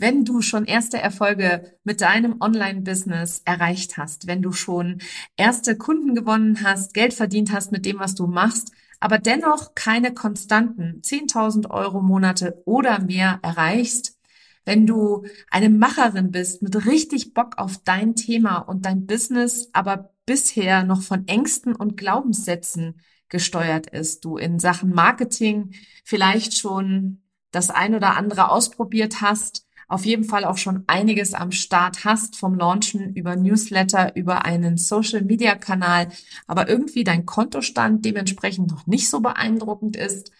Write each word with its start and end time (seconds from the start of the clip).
Wenn 0.00 0.24
du 0.24 0.42
schon 0.42 0.64
erste 0.64 0.98
Erfolge 0.98 1.76
mit 1.82 2.00
deinem 2.02 2.40
Online-Business 2.40 3.42
erreicht 3.44 3.96
hast, 3.96 4.28
wenn 4.28 4.42
du 4.42 4.52
schon 4.52 5.00
erste 5.36 5.76
Kunden 5.76 6.14
gewonnen 6.14 6.62
hast, 6.62 6.94
Geld 6.94 7.12
verdient 7.12 7.52
hast 7.52 7.72
mit 7.72 7.84
dem, 7.84 7.98
was 7.98 8.14
du 8.14 8.28
machst, 8.28 8.70
aber 9.00 9.18
dennoch 9.18 9.74
keine 9.74 10.14
konstanten 10.14 11.02
10.000 11.02 11.70
Euro 11.70 12.00
Monate 12.00 12.62
oder 12.64 13.00
mehr 13.00 13.40
erreichst, 13.42 14.16
wenn 14.64 14.86
du 14.86 15.24
eine 15.50 15.68
Macherin 15.68 16.30
bist 16.30 16.62
mit 16.62 16.86
richtig 16.86 17.34
Bock 17.34 17.58
auf 17.58 17.78
dein 17.82 18.14
Thema 18.14 18.58
und 18.58 18.86
dein 18.86 19.04
Business, 19.04 19.68
aber 19.72 20.14
bisher 20.26 20.84
noch 20.84 21.02
von 21.02 21.26
Ängsten 21.26 21.74
und 21.74 21.96
Glaubenssätzen 21.96 23.00
gesteuert 23.28 23.88
ist, 23.88 24.24
du 24.24 24.36
in 24.36 24.60
Sachen 24.60 24.90
Marketing 24.90 25.72
vielleicht 26.04 26.56
schon 26.56 27.22
das 27.50 27.70
ein 27.70 27.96
oder 27.96 28.16
andere 28.16 28.50
ausprobiert 28.50 29.22
hast, 29.22 29.67
auf 29.88 30.04
jeden 30.04 30.24
Fall 30.24 30.44
auch 30.44 30.58
schon 30.58 30.84
einiges 30.86 31.32
am 31.34 31.50
Start 31.50 32.04
hast, 32.04 32.36
vom 32.36 32.54
Launchen 32.54 33.14
über 33.14 33.36
Newsletter, 33.36 34.14
über 34.16 34.44
einen 34.44 34.76
Social-Media-Kanal, 34.76 36.08
aber 36.46 36.68
irgendwie 36.68 37.04
dein 37.04 37.24
Kontostand 37.24 38.04
dementsprechend 38.04 38.70
noch 38.70 38.86
nicht 38.86 39.08
so 39.08 39.20
beeindruckend 39.20 39.96
ist, 39.96 40.30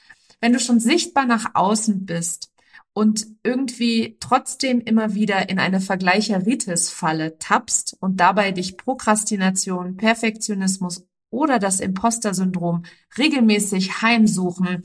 wenn 0.41 0.53
du 0.53 0.61
schon 0.61 0.80
sichtbar 0.80 1.25
nach 1.25 1.55
außen 1.55 2.05
bist 2.05 2.53
und 2.92 3.27
irgendwie 3.42 4.16
trotzdem 4.20 4.80
immer 4.80 5.15
wieder 5.15 5.48
in 5.48 5.59
eine 5.59 5.80
Vergleicheritis-Falle 5.80 7.39
tappst 7.39 7.97
und 8.01 8.20
dabei 8.20 8.53
dich 8.53 8.77
Prokrastination, 8.77 9.97
Perfektionismus 9.97 11.06
oder 11.30 11.59
das 11.59 11.80
Imposter-Syndrom 11.80 12.84
regelmäßig 13.17 14.03
heimsuchen 14.03 14.83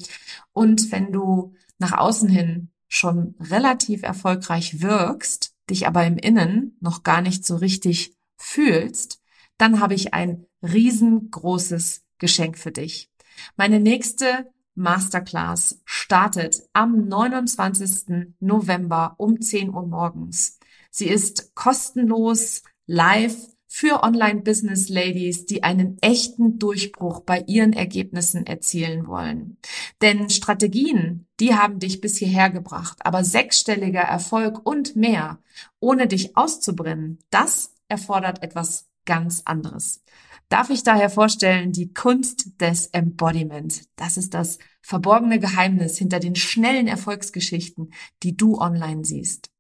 und 0.54 0.92
wenn 0.92 1.12
du 1.12 1.54
nach 1.80 1.98
außen 1.98 2.30
hin 2.30 2.73
schon 2.94 3.34
relativ 3.40 4.04
erfolgreich 4.04 4.82
wirkst, 4.82 5.56
dich 5.68 5.88
aber 5.88 6.06
im 6.06 6.18
Innen 6.18 6.78
noch 6.80 7.02
gar 7.02 7.22
nicht 7.22 7.44
so 7.44 7.56
richtig 7.56 8.16
fühlst, 8.38 9.20
dann 9.58 9.80
habe 9.80 9.96
ich 9.96 10.14
ein 10.14 10.46
riesengroßes 10.62 12.04
Geschenk 12.20 12.58
für 12.58 12.72
dich. 12.72 13.10
Meine 13.56 13.80
nächste 13.80 14.52
Masterclass 14.76 15.82
startet 15.86 16.62
am 16.74 17.08
29. 17.08 18.36
November 18.40 19.16
um 19.18 19.42
10 19.42 19.74
Uhr 19.74 19.88
morgens. 19.88 20.60
Sie 20.92 21.08
ist 21.08 21.56
kostenlos, 21.56 22.62
live 22.86 23.53
für 23.76 24.04
Online-Business-Ladies, 24.04 25.48
die 25.48 25.64
einen 25.64 25.98
echten 26.00 26.60
Durchbruch 26.60 27.22
bei 27.22 27.44
ihren 27.48 27.74
Ergebnissen 27.74 28.46
erzielen 28.46 29.08
wollen. 29.08 29.58
Denn 30.00 30.30
Strategien, 30.30 31.26
die 31.40 31.56
haben 31.56 31.80
dich 31.80 32.00
bis 32.00 32.18
hierher 32.18 32.52
gebracht, 32.52 33.00
aber 33.04 33.24
sechsstelliger 33.24 34.02
Erfolg 34.02 34.64
und 34.64 34.96
mehr, 34.96 35.40
ohne 35.80 36.06
dich 36.06 36.38
auszubrennen, 36.38 37.18
das 37.32 37.74
erfordert 37.88 38.44
etwas 38.44 38.92
ganz 39.06 39.42
anderes. 39.46 40.04
Darf 40.50 40.70
ich 40.70 40.84
daher 40.84 41.10
vorstellen, 41.10 41.72
die 41.72 41.96
Kunst 41.96 42.62
des 42.62 42.86
Embodiment. 42.92 43.86
Das 43.96 44.18
ist 44.18 44.36
das 44.36 44.60
verborgene 44.84 45.40
Geheimnis 45.40 45.98
hinter 45.98 46.20
den 46.20 46.36
schnellen 46.36 46.88
Erfolgsgeschichten, 46.88 47.92
die 48.22 48.38
du 48.38 48.60
online 48.60 49.04
siehst. 49.04 49.53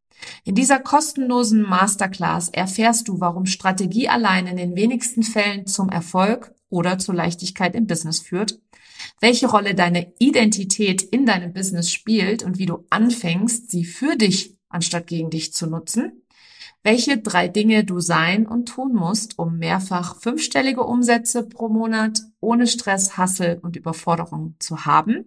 In 0.43 0.55
dieser 0.55 0.79
kostenlosen 0.79 1.61
Masterclass 1.61 2.49
erfährst 2.49 3.07
du, 3.07 3.19
warum 3.19 3.45
Strategie 3.45 4.09
allein 4.09 4.47
in 4.47 4.57
den 4.57 4.75
wenigsten 4.75 5.23
Fällen 5.23 5.65
zum 5.65 5.89
Erfolg 5.89 6.53
oder 6.69 6.99
zur 6.99 7.15
Leichtigkeit 7.15 7.75
im 7.75 7.87
Business 7.87 8.19
führt, 8.19 8.59
welche 9.21 9.47
Rolle 9.47 9.75
deine 9.75 10.13
Identität 10.19 11.01
in 11.01 11.25
deinem 11.25 11.53
Business 11.53 11.91
spielt 11.91 12.43
und 12.43 12.57
wie 12.57 12.65
du 12.65 12.85
anfängst, 12.89 13.71
sie 13.71 13.85
für 13.85 14.15
dich 14.15 14.57
anstatt 14.69 15.07
gegen 15.07 15.29
dich 15.29 15.53
zu 15.53 15.67
nutzen, 15.67 16.23
welche 16.83 17.17
drei 17.17 17.47
Dinge 17.47 17.85
du 17.85 17.99
sein 17.99 18.45
und 18.45 18.67
tun 18.67 18.93
musst, 18.93 19.39
um 19.39 19.57
mehrfach 19.57 20.19
fünfstellige 20.19 20.83
Umsätze 20.83 21.43
pro 21.43 21.69
Monat 21.69 22.21
ohne 22.41 22.67
Stress, 22.67 23.17
Hassel 23.17 23.59
und 23.61 23.75
Überforderung 23.77 24.55
zu 24.59 24.85
haben 24.85 25.25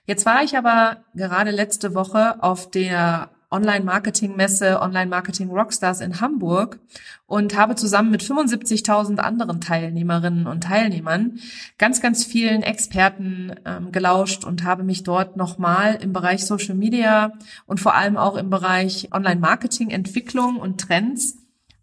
Jetzt 0.06 0.26
war 0.26 0.44
ich 0.44 0.56
aber 0.56 1.04
gerade 1.14 1.50
letzte 1.50 1.94
Woche 1.94 2.40
auf 2.42 2.70
der 2.70 3.30
Online-Marketing-Messe 3.50 4.80
Online-Marketing 4.80 5.50
Rockstars 5.50 6.00
in 6.00 6.20
Hamburg 6.20 6.78
und 7.26 7.56
habe 7.56 7.74
zusammen 7.74 8.10
mit 8.10 8.22
75.000 8.22 9.18
anderen 9.18 9.60
Teilnehmerinnen 9.60 10.46
und 10.46 10.64
Teilnehmern 10.64 11.38
ganz, 11.78 12.00
ganz 12.00 12.24
vielen 12.24 12.62
Experten 12.62 13.54
ähm, 13.64 13.92
gelauscht 13.92 14.44
und 14.44 14.64
habe 14.64 14.84
mich 14.84 15.02
dort 15.02 15.36
nochmal 15.36 15.96
im 15.96 16.12
Bereich 16.12 16.44
Social 16.44 16.74
Media 16.74 17.32
und 17.66 17.80
vor 17.80 17.94
allem 17.94 18.16
auch 18.16 18.36
im 18.36 18.50
Bereich 18.50 19.08
Online-Marketing, 19.12 19.90
Entwicklung 19.90 20.56
und 20.56 20.80
Trends 20.80 21.36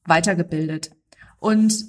weitergebildet. 0.06 0.92
Und 1.40 1.86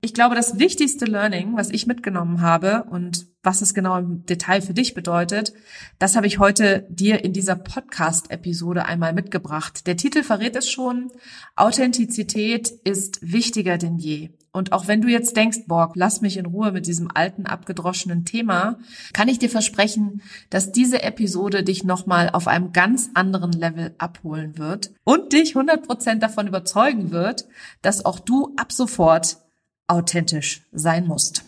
ich 0.00 0.14
glaube, 0.14 0.34
das 0.34 0.58
wichtigste 0.58 1.04
Learning, 1.04 1.56
was 1.56 1.70
ich 1.70 1.86
mitgenommen 1.86 2.40
habe 2.40 2.84
und 2.84 3.26
was 3.48 3.62
es 3.62 3.72
genau 3.72 3.96
im 3.96 4.26
Detail 4.26 4.60
für 4.60 4.74
dich 4.74 4.92
bedeutet, 4.92 5.54
das 5.98 6.16
habe 6.16 6.26
ich 6.26 6.38
heute 6.38 6.86
dir 6.90 7.24
in 7.24 7.32
dieser 7.32 7.56
Podcast-Episode 7.56 8.84
einmal 8.84 9.14
mitgebracht. 9.14 9.86
Der 9.86 9.96
Titel 9.96 10.22
verrät 10.22 10.54
es 10.54 10.68
schon. 10.68 11.10
Authentizität 11.56 12.68
ist 12.84 13.20
wichtiger 13.22 13.78
denn 13.78 13.96
je. 13.96 14.28
Und 14.52 14.72
auch 14.72 14.86
wenn 14.86 15.00
du 15.00 15.08
jetzt 15.08 15.34
denkst, 15.34 15.60
Borg, 15.66 15.92
lass 15.94 16.20
mich 16.20 16.36
in 16.36 16.44
Ruhe 16.44 16.72
mit 16.72 16.86
diesem 16.86 17.10
alten, 17.14 17.46
abgedroschenen 17.46 18.26
Thema, 18.26 18.76
kann 19.14 19.28
ich 19.28 19.38
dir 19.38 19.48
versprechen, 19.48 20.20
dass 20.50 20.70
diese 20.70 21.02
Episode 21.02 21.62
dich 21.62 21.84
nochmal 21.84 22.28
auf 22.28 22.48
einem 22.48 22.74
ganz 22.74 23.08
anderen 23.14 23.52
Level 23.52 23.94
abholen 23.96 24.58
wird 24.58 24.90
und 25.04 25.32
dich 25.32 25.56
100% 25.56 26.16
davon 26.16 26.48
überzeugen 26.48 27.12
wird, 27.12 27.46
dass 27.80 28.04
auch 28.04 28.18
du 28.20 28.52
ab 28.56 28.72
sofort 28.72 29.38
authentisch 29.86 30.66
sein 30.70 31.06
musst. 31.06 31.47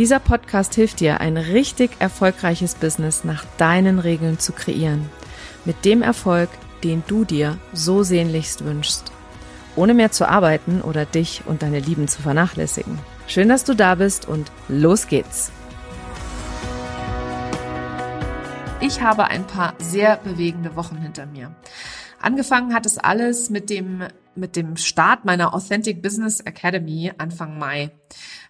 Dieser 0.00 0.18
Podcast 0.18 0.74
hilft 0.76 1.00
dir, 1.00 1.20
ein 1.20 1.36
richtig 1.36 1.90
erfolgreiches 1.98 2.74
Business 2.74 3.22
nach 3.22 3.44
deinen 3.58 3.98
Regeln 3.98 4.38
zu 4.38 4.54
kreieren. 4.54 5.10
Mit 5.66 5.84
dem 5.84 6.00
Erfolg, 6.00 6.48
den 6.82 7.02
du 7.06 7.26
dir 7.26 7.58
so 7.74 8.02
sehnlichst 8.02 8.64
wünschst. 8.64 9.12
Ohne 9.76 9.92
mehr 9.92 10.10
zu 10.10 10.26
arbeiten 10.26 10.80
oder 10.80 11.04
dich 11.04 11.42
und 11.44 11.60
deine 11.60 11.80
Lieben 11.80 12.08
zu 12.08 12.22
vernachlässigen. 12.22 12.98
Schön, 13.26 13.50
dass 13.50 13.64
du 13.64 13.74
da 13.74 13.94
bist 13.94 14.26
und 14.26 14.50
los 14.68 15.06
geht's. 15.06 15.52
Ich 18.80 19.02
habe 19.02 19.24
ein 19.24 19.46
paar 19.46 19.74
sehr 19.80 20.16
bewegende 20.16 20.76
Wochen 20.76 20.96
hinter 20.96 21.26
mir. 21.26 21.54
Angefangen 22.22 22.72
hat 22.72 22.86
es 22.86 22.96
alles 22.96 23.50
mit 23.50 23.68
dem, 23.68 24.04
mit 24.34 24.56
dem 24.56 24.78
Start 24.78 25.26
meiner 25.26 25.52
Authentic 25.52 26.00
Business 26.00 26.40
Academy 26.40 27.12
Anfang 27.18 27.58
Mai. 27.58 27.90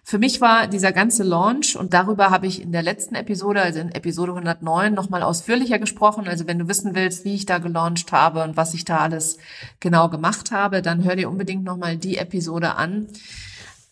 Für 0.03 0.17
mich 0.17 0.41
war 0.41 0.67
dieser 0.67 0.91
ganze 0.91 1.23
Launch 1.23 1.75
und 1.75 1.93
darüber 1.93 2.31
habe 2.31 2.47
ich 2.47 2.61
in 2.61 2.71
der 2.71 2.81
letzten 2.81 3.15
Episode, 3.15 3.61
also 3.61 3.79
in 3.79 3.91
Episode 3.91 4.31
109, 4.31 4.93
nochmal 4.93 5.23
ausführlicher 5.23 5.79
gesprochen. 5.79 6.27
Also 6.27 6.47
wenn 6.47 6.59
du 6.59 6.67
wissen 6.67 6.95
willst, 6.95 7.23
wie 7.23 7.35
ich 7.35 7.45
da 7.45 7.59
gelauncht 7.59 8.11
habe 8.11 8.43
und 8.43 8.57
was 8.57 8.73
ich 8.73 8.83
da 8.83 8.97
alles 8.97 9.37
genau 9.79 10.09
gemacht 10.09 10.51
habe, 10.51 10.81
dann 10.81 11.03
hör 11.03 11.15
dir 11.15 11.29
unbedingt 11.29 11.63
nochmal 11.63 11.97
die 11.97 12.17
Episode 12.17 12.75
an. 12.75 13.07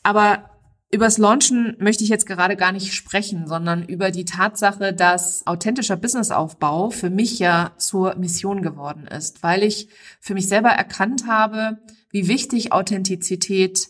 Aber 0.03 0.49
Übers 0.91 1.19
Launchen 1.19 1.75
möchte 1.77 2.03
ich 2.03 2.09
jetzt 2.09 2.25
gerade 2.25 2.55
gar 2.55 2.71
nicht 2.71 2.95
sprechen, 2.95 3.45
sondern 3.45 3.83
über 3.83 4.09
die 4.09 4.25
Tatsache, 4.25 4.91
dass 4.91 5.45
authentischer 5.45 5.95
Businessaufbau 5.95 6.89
für 6.89 7.11
mich 7.11 7.37
ja 7.37 7.73
zur 7.77 8.15
Mission 8.15 8.63
geworden 8.63 9.05
ist, 9.05 9.43
weil 9.43 9.61
ich 9.61 9.89
für 10.19 10.33
mich 10.33 10.47
selber 10.47 10.69
erkannt 10.69 11.27
habe, 11.27 11.77
wie 12.09 12.27
wichtig 12.27 12.73
Authentizität 12.73 13.89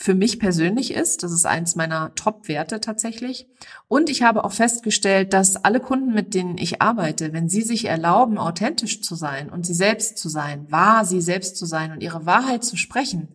für 0.00 0.14
mich 0.14 0.38
persönlich 0.38 0.94
ist. 0.94 1.24
Das 1.24 1.32
ist 1.32 1.44
eins 1.44 1.74
meiner 1.74 2.14
Top-Werte 2.14 2.80
tatsächlich. 2.80 3.48
Und 3.88 4.08
ich 4.08 4.22
habe 4.22 4.44
auch 4.44 4.52
festgestellt, 4.52 5.32
dass 5.32 5.56
alle 5.56 5.80
Kunden, 5.80 6.14
mit 6.14 6.34
denen 6.34 6.56
ich 6.56 6.80
arbeite, 6.80 7.32
wenn 7.32 7.48
sie 7.48 7.62
sich 7.62 7.86
erlauben, 7.86 8.38
authentisch 8.38 9.02
zu 9.02 9.16
sein 9.16 9.50
und 9.50 9.66
sie 9.66 9.74
selbst 9.74 10.16
zu 10.18 10.28
sein, 10.28 10.70
wahr 10.70 11.04
sie 11.04 11.20
selbst 11.20 11.56
zu 11.56 11.66
sein 11.66 11.90
und 11.90 12.00
ihre 12.00 12.26
Wahrheit 12.26 12.62
zu 12.62 12.76
sprechen, 12.76 13.34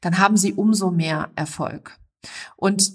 dann 0.00 0.18
haben 0.18 0.36
sie 0.36 0.52
umso 0.52 0.92
mehr 0.92 1.30
Erfolg. 1.34 1.98
Und 2.54 2.92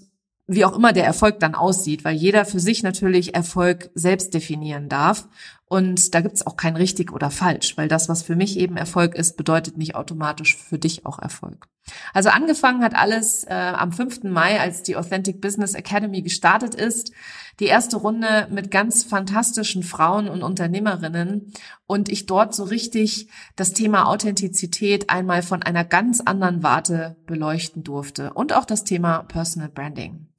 wie 0.48 0.64
auch 0.64 0.76
immer 0.76 0.94
der 0.94 1.06
Erfolg 1.06 1.42
dann 1.42 1.56
aussieht, 1.56 2.06
weil 2.06 2.16
jeder 2.16 2.46
für 2.46 2.62
sich 2.62 2.84
natürlich 2.84 3.36
Erfolg 3.36 3.92
selbst 3.96 4.34
definieren 4.34 4.88
darf. 4.88 5.28
Und 5.70 6.16
da 6.16 6.22
gibt's 6.22 6.46
auch 6.46 6.58
kein 6.58 6.76
richtig 6.76 7.14
oder 7.14 7.30
falsch, 7.30 7.78
weil 7.78 7.88
das, 7.88 8.10
was 8.10 8.24
für 8.24 8.36
mich 8.36 8.58
eben 8.58 8.76
Erfolg 8.76 9.14
ist, 9.14 9.38
bedeutet 9.38 9.78
nicht 9.78 9.94
automatisch 9.94 10.58
für 10.58 10.80
dich 10.80 11.06
auch 11.06 11.20
Erfolg. 11.20 11.68
Also 12.12 12.30
angefangen 12.30 12.84
hat 12.84 12.96
alles 12.96 13.44
äh, 13.44 13.54
am 13.54 13.92
5. 13.92 14.24
Mai, 14.24 14.60
als 14.60 14.82
die 14.82 14.96
Authentic 14.96 15.42
Business 15.42 15.76
Academy 15.76 16.24
gestartet 16.24 16.74
ist. 16.74 17.12
Die 17.60 17.66
erste 17.66 17.98
Runde 17.98 18.48
mit 18.50 18.72
ganz 18.72 19.04
fantastischen 19.04 19.84
Frauen 19.84 20.28
und 20.28 20.42
Unternehmerinnen 20.42 21.54
und 21.86 22.10
ich 22.10 22.26
dort 22.26 22.56
so 22.56 22.64
richtig 22.64 23.28
das 23.56 23.74
Thema 23.74 24.08
Authentizität 24.08 25.12
einmal 25.12 25.44
von 25.44 25.62
einer 25.62 25.84
ganz 25.84 26.20
anderen 26.20 26.64
Warte 26.64 27.16
beleuchten 27.28 27.84
durfte 27.84 28.34
und 28.34 28.54
auch 28.54 28.66
das 28.66 28.86
Thema 28.86 29.20
Personal 29.24 29.70
Branding. 29.70 30.30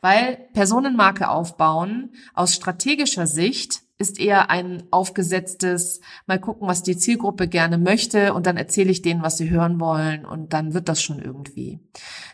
Weil 0.00 0.38
Personenmarke 0.54 1.28
aufbauen 1.28 2.12
aus 2.32 2.54
strategischer 2.54 3.26
Sicht 3.26 3.82
ist 3.98 4.20
eher 4.20 4.48
ein 4.48 4.84
aufgesetztes, 4.92 6.00
mal 6.26 6.40
gucken, 6.40 6.68
was 6.68 6.82
die 6.82 6.96
Zielgruppe 6.96 7.48
gerne 7.48 7.78
möchte 7.78 8.32
und 8.32 8.46
dann 8.46 8.56
erzähle 8.56 8.90
ich 8.90 9.02
denen, 9.02 9.22
was 9.22 9.36
sie 9.36 9.50
hören 9.50 9.80
wollen 9.80 10.24
und 10.24 10.52
dann 10.52 10.72
wird 10.72 10.88
das 10.88 11.02
schon 11.02 11.20
irgendwie. 11.20 11.80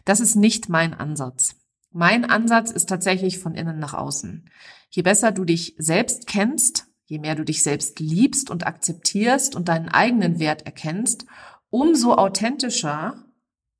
Das 0.05 0.21
ist 0.21 0.37
nicht 0.37 0.69
mein 0.69 0.93
Ansatz. 0.93 1.57
Mein 1.91 2.25
Ansatz 2.25 2.71
ist 2.71 2.89
tatsächlich 2.89 3.39
von 3.39 3.55
innen 3.55 3.79
nach 3.79 3.95
außen. 3.95 4.51
Je 4.91 5.03
besser 5.03 5.33
du 5.33 5.45
dich 5.45 5.75
selbst 5.79 6.27
kennst, 6.27 6.87
je 7.07 7.19
mehr 7.19 7.35
du 7.35 7.45
dich 7.45 7.63
selbst 7.63 7.99
liebst 7.99 8.51
und 8.51 8.67
akzeptierst 8.67 9.55
und 9.57 9.69
deinen 9.69 9.89
eigenen 9.89 10.39
Wert 10.39 10.67
erkennst, 10.67 11.25
umso 11.71 12.15
authentischer 12.15 13.25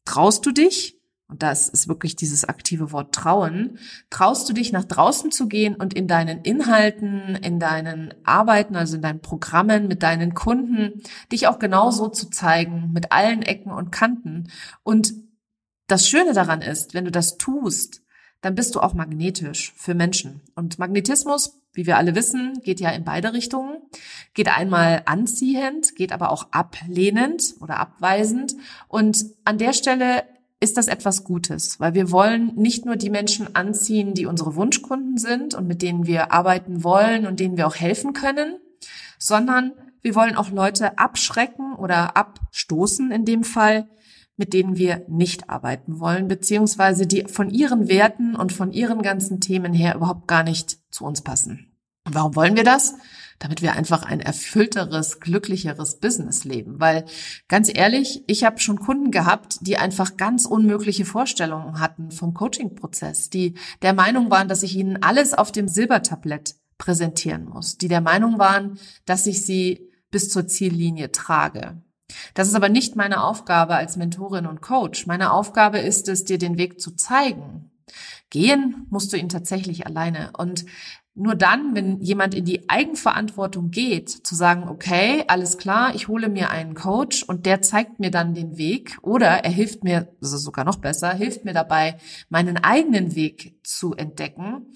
traust 0.05 0.47
du 0.47 0.53
dich 0.53 1.01
und 1.35 1.43
das 1.43 1.69
ist 1.69 1.89
wirklich 1.89 2.15
dieses 2.15 2.45
aktive 2.45 2.93
Wort 2.93 3.13
trauen, 3.13 3.81
traust 4.09 4.49
du 4.49 4.53
dich 4.53 4.71
nach 4.71 4.85
draußen 4.85 5.33
zu 5.33 5.49
gehen 5.49 5.75
und 5.75 5.93
in 5.93 6.07
deinen 6.07 6.43
Inhalten, 6.43 7.35
in 7.35 7.59
deinen 7.59 8.15
Arbeiten, 8.23 8.77
also 8.77 8.95
in 8.95 9.03
deinen 9.03 9.19
Programmen, 9.19 9.89
mit 9.89 10.05
deinen 10.05 10.35
Kunden, 10.35 11.03
dich 11.33 11.49
auch 11.49 11.59
genauso 11.59 12.07
zu 12.07 12.31
zeigen, 12.31 12.93
mit 12.93 13.11
allen 13.11 13.43
Ecken 13.43 13.73
und 13.73 13.91
Kanten. 13.91 14.49
Und 14.85 15.13
das 15.89 16.09
Schöne 16.09 16.35
daran 16.35 16.63
ist, 16.63 16.95
wenn 16.95 17.05
du 17.05 17.11
das 17.11 17.37
tust, 17.37 18.03
dann 18.41 18.55
bist 18.55 18.77
du 18.77 18.81
auch 18.81 18.95
magnetisch 18.95 19.73
für 19.77 19.95
Menschen. 19.95 20.41
Und 20.55 20.79
Magnetismus, 20.79 21.61
wie 21.73 21.87
wir 21.87 21.97
alle 21.97 22.15
wissen, 22.15 22.61
geht 22.63 22.79
ja 22.79 22.91
in 22.91 23.03
beide 23.03 23.33
Richtungen. 23.33 23.79
Geht 24.35 24.57
einmal 24.57 25.03
anziehend, 25.07 25.97
geht 25.97 26.13
aber 26.13 26.31
auch 26.31 26.53
ablehnend 26.53 27.57
oder 27.61 27.81
abweisend. 27.81 28.55
Und 28.87 29.25
an 29.45 29.59
der 29.59 29.73
Stelle 29.73 30.23
ist 30.65 30.79
das 30.79 30.89
etwas 30.89 31.25
Gutes, 31.25 31.79
weil 31.79 31.93
wir 31.93 32.11
wollen 32.11 32.53
nicht 32.57 32.87
nur 32.87 32.97
die 32.97 33.11
Menschen 33.11 33.55
anziehen, 33.55 34.15
die 34.15 34.25
unsere 34.25 34.57
Wunschkunden 34.57 35.19
sind 35.19 35.55
und 35.55 35.69
mit 35.69 35.83
denen 35.83 36.07
wir 36.07 36.33
arbeiten 36.33 36.83
wollen 36.83 37.27
und 37.27 37.39
denen 37.39 37.59
wir 37.59 37.67
auch 37.67 37.77
helfen 37.77 38.15
können, 38.15 38.57
sondern 39.19 39.73
wir 40.01 40.15
wollen 40.15 40.37
auch 40.37 40.51
Leute 40.51 40.99
abschrecken 40.99 41.75
oder 41.75 42.17
abstoßen 42.17 43.11
in 43.11 43.27
dem 43.27 43.45
Fall, 43.45 43.89
mit 44.37 44.55
denen 44.55 44.79
wir 44.79 45.05
nicht 45.07 45.51
arbeiten 45.51 46.01
wollen, 46.01 46.29
beziehungsweise 46.29 47.07
die 47.07 47.25
von 47.29 47.51
ihren 47.51 47.89
Werten 47.89 48.35
und 48.35 48.53
von 48.53 48.73
ihren 48.73 49.03
ganzen 49.03 49.41
Themen 49.41 49.75
her 49.75 49.95
überhaupt 49.95 50.27
gar 50.27 50.45
nicht 50.45 50.79
zu 50.91 51.05
uns 51.05 51.21
passen. 51.21 51.77
Und 52.07 52.15
warum 52.15 52.35
wollen 52.37 52.57
wir 52.57 52.65
das? 52.65 52.95
Damit 53.45 53.61
wir 53.61 53.75
einfach 53.75 54.05
ein 54.05 54.21
erfüllteres, 54.21 55.21
glücklicheres 55.21 56.01
Business 56.01 56.45
leben. 56.45 56.81
Weil 56.81 57.05
ganz 57.47 57.71
ehrlich, 57.71 58.25
ich 58.27 58.43
habe 58.43 58.59
schon 58.59 58.81
Kunden 58.81 59.11
gehabt, 59.11 59.59
die 59.61 59.77
einfach 59.77 60.17
ganz 60.17 60.47
unmögliche 60.47 61.05
Vorstellungen 61.05 61.79
hatten 61.79 62.11
vom 62.11 62.33
Coaching-Prozess, 62.33 63.29
die 63.29 63.53
der 63.83 63.93
Meinung 63.93 64.31
waren, 64.31 64.49
dass 64.49 64.63
ich 64.63 64.75
ihnen 64.75 65.03
alles 65.03 65.35
auf 65.35 65.53
dem 65.53 65.69
Silbertablett 65.69 66.55
präsentieren 66.79 67.45
muss, 67.45 67.77
die 67.77 67.89
der 67.89 68.01
Meinung 68.01 68.39
waren, 68.39 68.79
dass 69.05 69.27
ich 69.27 69.45
sie 69.45 69.91
bis 70.11 70.31
zur 70.31 70.49
Ziellinie 70.49 71.13
trage. 71.13 71.83
Das 72.33 72.49
ist 72.49 72.55
aber 72.55 72.71
nicht 72.71 72.97
meine 72.97 73.23
Aufgabe 73.23 73.75
als 73.75 73.97
Mentorin 73.97 74.47
und 74.47 74.63
Coach. 74.63 75.07
Meine 75.07 75.33
Aufgabe 75.33 75.81
ist 75.81 76.09
es, 76.09 76.25
dir 76.25 76.39
den 76.39 76.57
Weg 76.57 76.81
zu 76.81 76.93
zeigen. 76.93 77.71
Gehen 78.31 78.87
musst 78.89 79.13
du 79.13 79.19
ihn 79.19 79.29
tatsächlich 79.29 79.87
alleine. 79.87 80.31
Und 80.39 80.65
nur 81.17 81.37
dann, 81.37 81.77
wenn 81.77 82.01
jemand 82.01 82.35
in 82.35 82.45
die 82.45 82.69
Eigenverantwortung 82.69 83.71
geht, 83.71 84.11
zu 84.11 84.35
sagen, 84.35 84.69
okay, 84.69 85.25
alles 85.29 85.59
klar, 85.59 85.95
ich 85.95 86.09
hole 86.09 86.29
mir 86.29 86.51
einen 86.51 86.75
Coach 86.75 87.23
und 87.23 87.47
der 87.47 87.63
zeigt 87.63 88.01
mir 88.01 88.11
dann 88.11 88.35
den 88.35 88.57
Weg 88.57 88.99
oder 89.03 89.45
er 89.45 89.51
hilft 89.51 89.85
mir, 89.85 90.09
das 90.21 90.33
ist 90.33 90.43
sogar 90.43 90.65
noch 90.65 90.77
besser, 90.77 91.13
hilft 91.13 91.45
mir 91.45 91.53
dabei, 91.53 91.99
meinen 92.31 92.57
eigenen 92.57 93.15
Weg 93.15 93.61
zu 93.63 93.95
entdecken, 93.95 94.73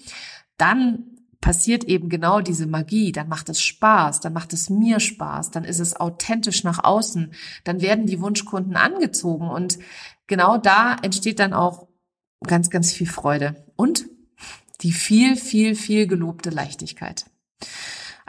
dann 0.57 1.17
passiert 1.41 1.83
eben 1.85 2.09
genau 2.09 2.39
diese 2.39 2.67
Magie, 2.67 3.11
dann 3.11 3.27
macht 3.27 3.49
es 3.49 3.61
Spaß, 3.61 4.21
dann 4.21 4.33
macht 4.33 4.53
es 4.53 4.69
mir 4.69 4.99
Spaß, 4.99 5.51
dann 5.51 5.65
ist 5.65 5.79
es 5.79 5.99
authentisch 5.99 6.63
nach 6.63 6.83
außen, 6.83 7.33
dann 7.65 7.81
werden 7.81 8.05
die 8.05 8.21
Wunschkunden 8.21 8.75
angezogen 8.75 9.49
und 9.49 9.79
genau 10.27 10.57
da 10.57 10.95
entsteht 11.01 11.39
dann 11.39 11.53
auch 11.53 11.87
ganz, 12.45 12.69
ganz 12.69 12.93
viel 12.93 13.07
Freude. 13.07 13.65
Und 13.75 14.05
die 14.81 14.91
viel, 14.91 15.35
viel, 15.35 15.75
viel 15.75 16.07
gelobte 16.07 16.49
Leichtigkeit. 16.49 17.25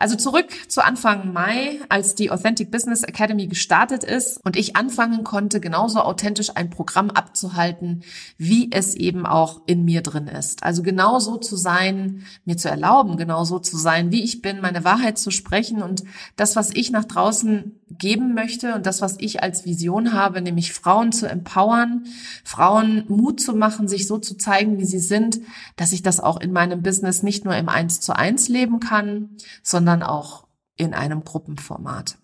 Also 0.00 0.16
zurück 0.16 0.46
zu 0.68 0.82
Anfang 0.82 1.34
Mai, 1.34 1.78
als 1.90 2.14
die 2.14 2.30
Authentic 2.30 2.70
Business 2.70 3.02
Academy 3.02 3.48
gestartet 3.48 4.02
ist 4.02 4.40
und 4.42 4.56
ich 4.56 4.74
anfangen 4.74 5.24
konnte, 5.24 5.60
genauso 5.60 6.00
authentisch 6.00 6.56
ein 6.56 6.70
Programm 6.70 7.10
abzuhalten, 7.10 8.02
wie 8.38 8.72
es 8.72 8.94
eben 8.94 9.26
auch 9.26 9.60
in 9.66 9.84
mir 9.84 10.00
drin 10.00 10.26
ist. 10.26 10.62
Also 10.62 10.82
genauso 10.82 11.36
zu 11.36 11.54
sein, 11.54 12.24
mir 12.46 12.56
zu 12.56 12.70
erlauben, 12.70 13.18
genauso 13.18 13.58
zu 13.58 13.76
sein, 13.76 14.10
wie 14.10 14.24
ich 14.24 14.40
bin, 14.40 14.62
meine 14.62 14.84
Wahrheit 14.84 15.18
zu 15.18 15.30
sprechen 15.30 15.82
und 15.82 16.02
das, 16.34 16.56
was 16.56 16.70
ich 16.70 16.90
nach 16.90 17.04
draußen 17.04 17.79
geben 17.98 18.34
möchte 18.34 18.74
und 18.74 18.86
das, 18.86 19.00
was 19.02 19.16
ich 19.18 19.42
als 19.42 19.64
Vision 19.64 20.12
habe, 20.12 20.40
nämlich 20.40 20.72
Frauen 20.72 21.12
zu 21.12 21.28
empowern, 21.28 22.04
Frauen 22.44 23.04
Mut 23.08 23.40
zu 23.40 23.54
machen, 23.54 23.88
sich 23.88 24.06
so 24.06 24.18
zu 24.18 24.36
zeigen, 24.36 24.78
wie 24.78 24.84
sie 24.84 24.98
sind, 24.98 25.40
dass 25.76 25.92
ich 25.92 26.02
das 26.02 26.20
auch 26.20 26.40
in 26.40 26.52
meinem 26.52 26.82
Business 26.82 27.22
nicht 27.22 27.44
nur 27.44 27.56
im 27.56 27.68
Eins 27.68 28.00
zu 28.00 28.14
eins 28.14 28.48
leben 28.48 28.80
kann, 28.80 29.30
sondern 29.62 30.02
auch 30.02 30.46
in 30.76 30.94
einem 30.94 31.24
Gruppenformat. 31.24 32.16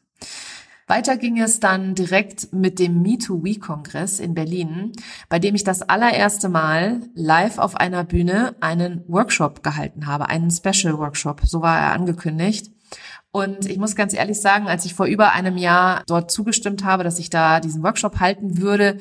Weiter 0.88 1.16
ging 1.16 1.40
es 1.40 1.58
dann 1.58 1.96
direkt 1.96 2.52
mit 2.52 2.78
dem 2.78 3.02
Me2We-Kongress 3.02 4.20
in 4.20 4.34
Berlin, 4.34 4.92
bei 5.28 5.40
dem 5.40 5.56
ich 5.56 5.64
das 5.64 5.82
allererste 5.82 6.48
Mal 6.48 7.00
live 7.14 7.58
auf 7.58 7.74
einer 7.74 8.04
Bühne 8.04 8.54
einen 8.60 9.02
Workshop 9.08 9.64
gehalten 9.64 10.06
habe, 10.06 10.28
einen 10.28 10.50
Special 10.52 10.96
Workshop, 10.98 11.40
so 11.44 11.60
war 11.60 11.76
er 11.76 11.92
angekündigt. 11.92 12.70
Und 13.36 13.66
ich 13.66 13.76
muss 13.76 13.94
ganz 13.94 14.14
ehrlich 14.14 14.40
sagen, 14.40 14.66
als 14.66 14.86
ich 14.86 14.94
vor 14.94 15.04
über 15.04 15.32
einem 15.32 15.58
Jahr 15.58 16.02
dort 16.06 16.30
zugestimmt 16.30 16.84
habe, 16.84 17.04
dass 17.04 17.18
ich 17.18 17.28
da 17.28 17.60
diesen 17.60 17.82
Workshop 17.82 18.18
halten 18.18 18.62
würde, 18.62 18.96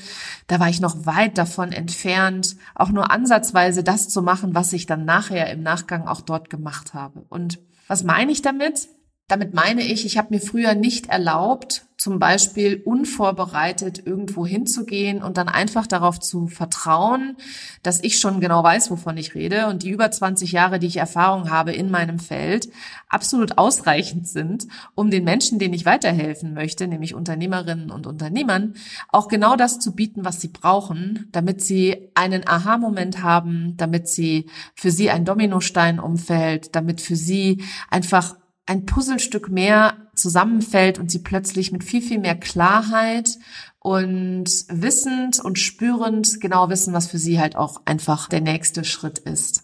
da 0.48 0.60
war 0.60 0.68
ich 0.68 0.82
noch 0.82 1.06
weit 1.06 1.38
davon 1.38 1.72
entfernt, 1.72 2.58
auch 2.76 2.90
nur 2.90 3.12
ansatzweise 3.12 3.82
das 3.82 4.10
zu 4.10 4.22
machen, 4.22 4.54
was 4.54 4.74
ich 4.74 4.88
dann 4.88 5.06
nachher 5.06 5.50
im 5.52 5.64
Nachgang 5.64 6.06
auch 6.06 6.20
dort 6.20 6.50
gemacht 6.50 6.94
habe. 6.94 7.24
Und 7.30 7.60
was 7.88 8.04
meine 8.04 8.30
ich 8.30 8.42
damit? 8.42 8.90
Damit 9.28 9.56
meine 9.56 9.82
ich, 9.82 10.06
ich 10.06 10.20
habe 10.20 10.36
mir 10.36 10.40
früher 10.40 10.76
nicht 10.76 11.08
erlaubt, 11.08 11.88
zum 11.98 12.20
Beispiel 12.20 12.84
unvorbereitet 12.86 14.06
irgendwo 14.06 14.46
hinzugehen 14.46 15.24
und 15.24 15.38
dann 15.38 15.48
einfach 15.48 15.88
darauf 15.88 16.20
zu 16.20 16.46
vertrauen, 16.46 17.36
dass 17.82 18.04
ich 18.04 18.20
schon 18.20 18.40
genau 18.40 18.64
weiß, 18.64 18.92
wovon 18.92 19.18
ich 19.18 19.34
rede 19.34 19.66
und 19.66 19.82
die 19.82 19.90
über 19.90 20.12
20 20.12 20.52
Jahre, 20.52 20.78
die 20.78 20.86
ich 20.86 20.98
Erfahrung 20.98 21.50
habe 21.50 21.72
in 21.72 21.90
meinem 21.90 22.20
Feld, 22.20 22.70
absolut 23.10 23.58
ausreichend 23.58 24.28
sind, 24.28 24.68
um 24.94 25.10
den 25.10 25.24
Menschen, 25.24 25.58
denen 25.58 25.74
ich 25.74 25.86
weiterhelfen 25.86 26.54
möchte, 26.54 26.88
nämlich 26.88 27.16
Unternehmerinnen 27.16 27.90
und 27.90 28.06
Unternehmern, 28.06 28.76
auch 29.10 29.28
genau 29.28 29.56
das 29.56 29.80
zu 29.80 29.96
bieten, 29.96 30.24
was 30.24 30.40
sie 30.40 30.50
brauchen, 30.50 31.30
damit 31.32 31.64
sie 31.64 32.10
einen 32.14 32.48
Aha-Moment 32.48 33.24
haben, 33.24 33.76
damit 33.78 34.08
sie 34.08 34.46
für 34.76 34.92
sie 34.92 35.10
ein 35.10 35.26
Dominostein 35.26 36.00
umfällt, 36.00 36.76
damit 36.76 37.02
für 37.02 37.16
sie 37.16 37.64
einfach 37.90 38.36
ein 38.66 38.86
Puzzlestück 38.86 39.50
mehr 39.50 40.10
zusammenfällt 40.16 40.98
und 40.98 41.12
sie 41.12 41.20
plötzlich 41.20 41.72
mit 41.72 41.84
viel, 41.84 42.02
viel 42.02 42.20
mehr 42.20 42.36
Klarheit 42.36 43.38
und 43.80 44.50
wissend 44.70 45.40
und 45.40 45.60
spürend 45.60 46.42
genau 46.42 46.70
wissen, 46.70 46.94
was 46.94 47.08
für 47.08 47.20
sie 47.20 47.40
halt 47.40 47.56
auch 47.56 47.82
einfach 47.86 48.28
der 48.28 48.42
nächste 48.42 48.84
Schritt 48.84 49.20
ist. 49.20 49.64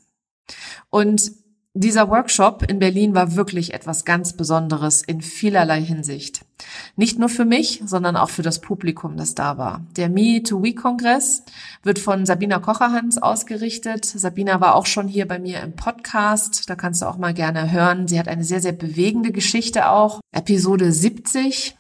Und 0.89 1.31
dieser 1.73 2.09
Workshop 2.09 2.69
in 2.69 2.79
Berlin 2.79 3.15
war 3.15 3.35
wirklich 3.35 3.73
etwas 3.73 4.03
ganz 4.03 4.33
Besonderes 4.33 5.01
in 5.01 5.21
vielerlei 5.21 5.81
Hinsicht. 5.81 6.45
Nicht 6.97 7.17
nur 7.17 7.29
für 7.29 7.45
mich, 7.45 7.81
sondern 7.85 8.17
auch 8.17 8.29
für 8.29 8.41
das 8.41 8.59
Publikum, 8.59 9.15
das 9.15 9.35
da 9.35 9.57
war. 9.57 9.85
Der 9.95 10.09
Me 10.09 10.43
to 10.43 10.61
We 10.61 10.75
Kongress 10.75 11.43
wird 11.81 11.97
von 11.97 12.25
Sabina 12.25 12.59
Kocherhans 12.59 13.21
ausgerichtet. 13.21 14.05
Sabina 14.05 14.59
war 14.59 14.75
auch 14.75 14.85
schon 14.85 15.07
hier 15.07 15.27
bei 15.27 15.39
mir 15.39 15.61
im 15.61 15.73
Podcast. 15.73 16.69
Da 16.69 16.75
kannst 16.75 17.01
du 17.01 17.05
auch 17.05 17.17
mal 17.17 17.33
gerne 17.33 17.71
hören. 17.71 18.07
Sie 18.07 18.19
hat 18.19 18.27
eine 18.27 18.43
sehr, 18.43 18.59
sehr 18.59 18.73
bewegende 18.73 19.31
Geschichte 19.31 19.89
auch. 19.89 20.19
Episode 20.33 20.91
70 20.91 21.77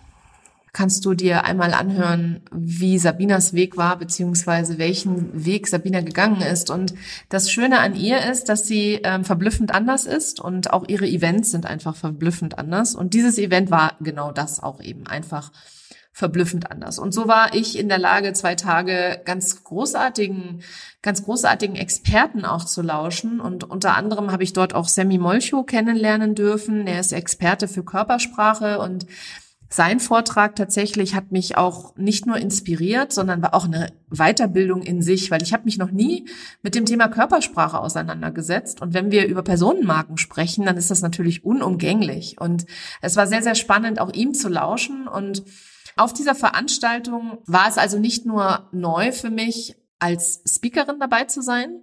kannst 0.73 1.03
du 1.03 1.13
dir 1.13 1.43
einmal 1.43 1.73
anhören, 1.73 2.41
wie 2.51 2.97
Sabinas 2.97 3.53
Weg 3.53 3.75
war, 3.75 3.97
beziehungsweise 3.97 4.77
welchen 4.77 5.45
Weg 5.45 5.67
Sabina 5.67 6.01
gegangen 6.01 6.41
ist. 6.41 6.69
Und 6.69 6.93
das 7.29 7.51
Schöne 7.51 7.79
an 7.79 7.95
ihr 7.95 8.25
ist, 8.31 8.47
dass 8.47 8.67
sie 8.67 9.01
ähm, 9.03 9.25
verblüffend 9.25 9.73
anders 9.73 10.05
ist 10.05 10.39
und 10.39 10.71
auch 10.71 10.87
ihre 10.87 11.07
Events 11.07 11.51
sind 11.51 11.65
einfach 11.65 11.95
verblüffend 11.95 12.57
anders. 12.57 12.95
Und 12.95 13.13
dieses 13.13 13.37
Event 13.37 13.69
war 13.69 13.97
genau 13.99 14.31
das 14.31 14.61
auch 14.61 14.81
eben 14.81 15.07
einfach 15.07 15.51
verblüffend 16.13 16.71
anders. 16.71 16.99
Und 16.99 17.13
so 17.13 17.27
war 17.27 17.53
ich 17.53 17.77
in 17.77 17.87
der 17.87 17.97
Lage, 17.97 18.33
zwei 18.33 18.55
Tage 18.55 19.21
ganz 19.25 19.63
großartigen, 19.63 20.61
ganz 21.01 21.23
großartigen 21.23 21.75
Experten 21.75 22.43
auch 22.45 22.65
zu 22.65 22.81
lauschen. 22.81 23.39
Und 23.39 23.63
unter 23.63 23.95
anderem 23.95 24.31
habe 24.31 24.43
ich 24.43 24.53
dort 24.53 24.73
auch 24.73 24.87
Sammy 24.87 25.17
Molcho 25.17 25.63
kennenlernen 25.63 26.35
dürfen. 26.35 26.85
Er 26.85 26.99
ist 26.99 27.13
Experte 27.13 27.67
für 27.67 27.83
Körpersprache 27.83 28.79
und 28.79 29.05
sein 29.73 30.01
Vortrag 30.01 30.57
tatsächlich 30.57 31.15
hat 31.15 31.31
mich 31.31 31.57
auch 31.57 31.95
nicht 31.95 32.25
nur 32.25 32.35
inspiriert, 32.35 33.13
sondern 33.13 33.41
war 33.41 33.53
auch 33.53 33.63
eine 33.63 33.93
Weiterbildung 34.09 34.81
in 34.81 35.01
sich, 35.01 35.31
weil 35.31 35.41
ich 35.41 35.53
habe 35.53 35.63
mich 35.63 35.77
noch 35.77 35.91
nie 35.91 36.27
mit 36.61 36.75
dem 36.75 36.85
Thema 36.85 37.07
Körpersprache 37.07 37.79
auseinandergesetzt. 37.79 38.81
Und 38.81 38.93
wenn 38.93 39.11
wir 39.11 39.27
über 39.27 39.43
Personenmarken 39.43 40.17
sprechen, 40.17 40.65
dann 40.65 40.75
ist 40.75 40.91
das 40.91 41.01
natürlich 41.01 41.45
unumgänglich. 41.45 42.35
Und 42.37 42.65
es 43.01 43.15
war 43.15 43.27
sehr, 43.27 43.43
sehr 43.43 43.55
spannend, 43.55 44.01
auch 44.01 44.11
ihm 44.11 44.33
zu 44.33 44.49
lauschen. 44.49 45.07
Und 45.07 45.43
auf 45.95 46.11
dieser 46.11 46.35
Veranstaltung 46.35 47.37
war 47.45 47.69
es 47.69 47.77
also 47.77 47.97
nicht 47.97 48.25
nur 48.25 48.67
neu 48.73 49.13
für 49.13 49.29
mich, 49.29 49.77
als 49.99 50.41
Speakerin 50.45 50.99
dabei 50.99 51.25
zu 51.25 51.41
sein, 51.41 51.79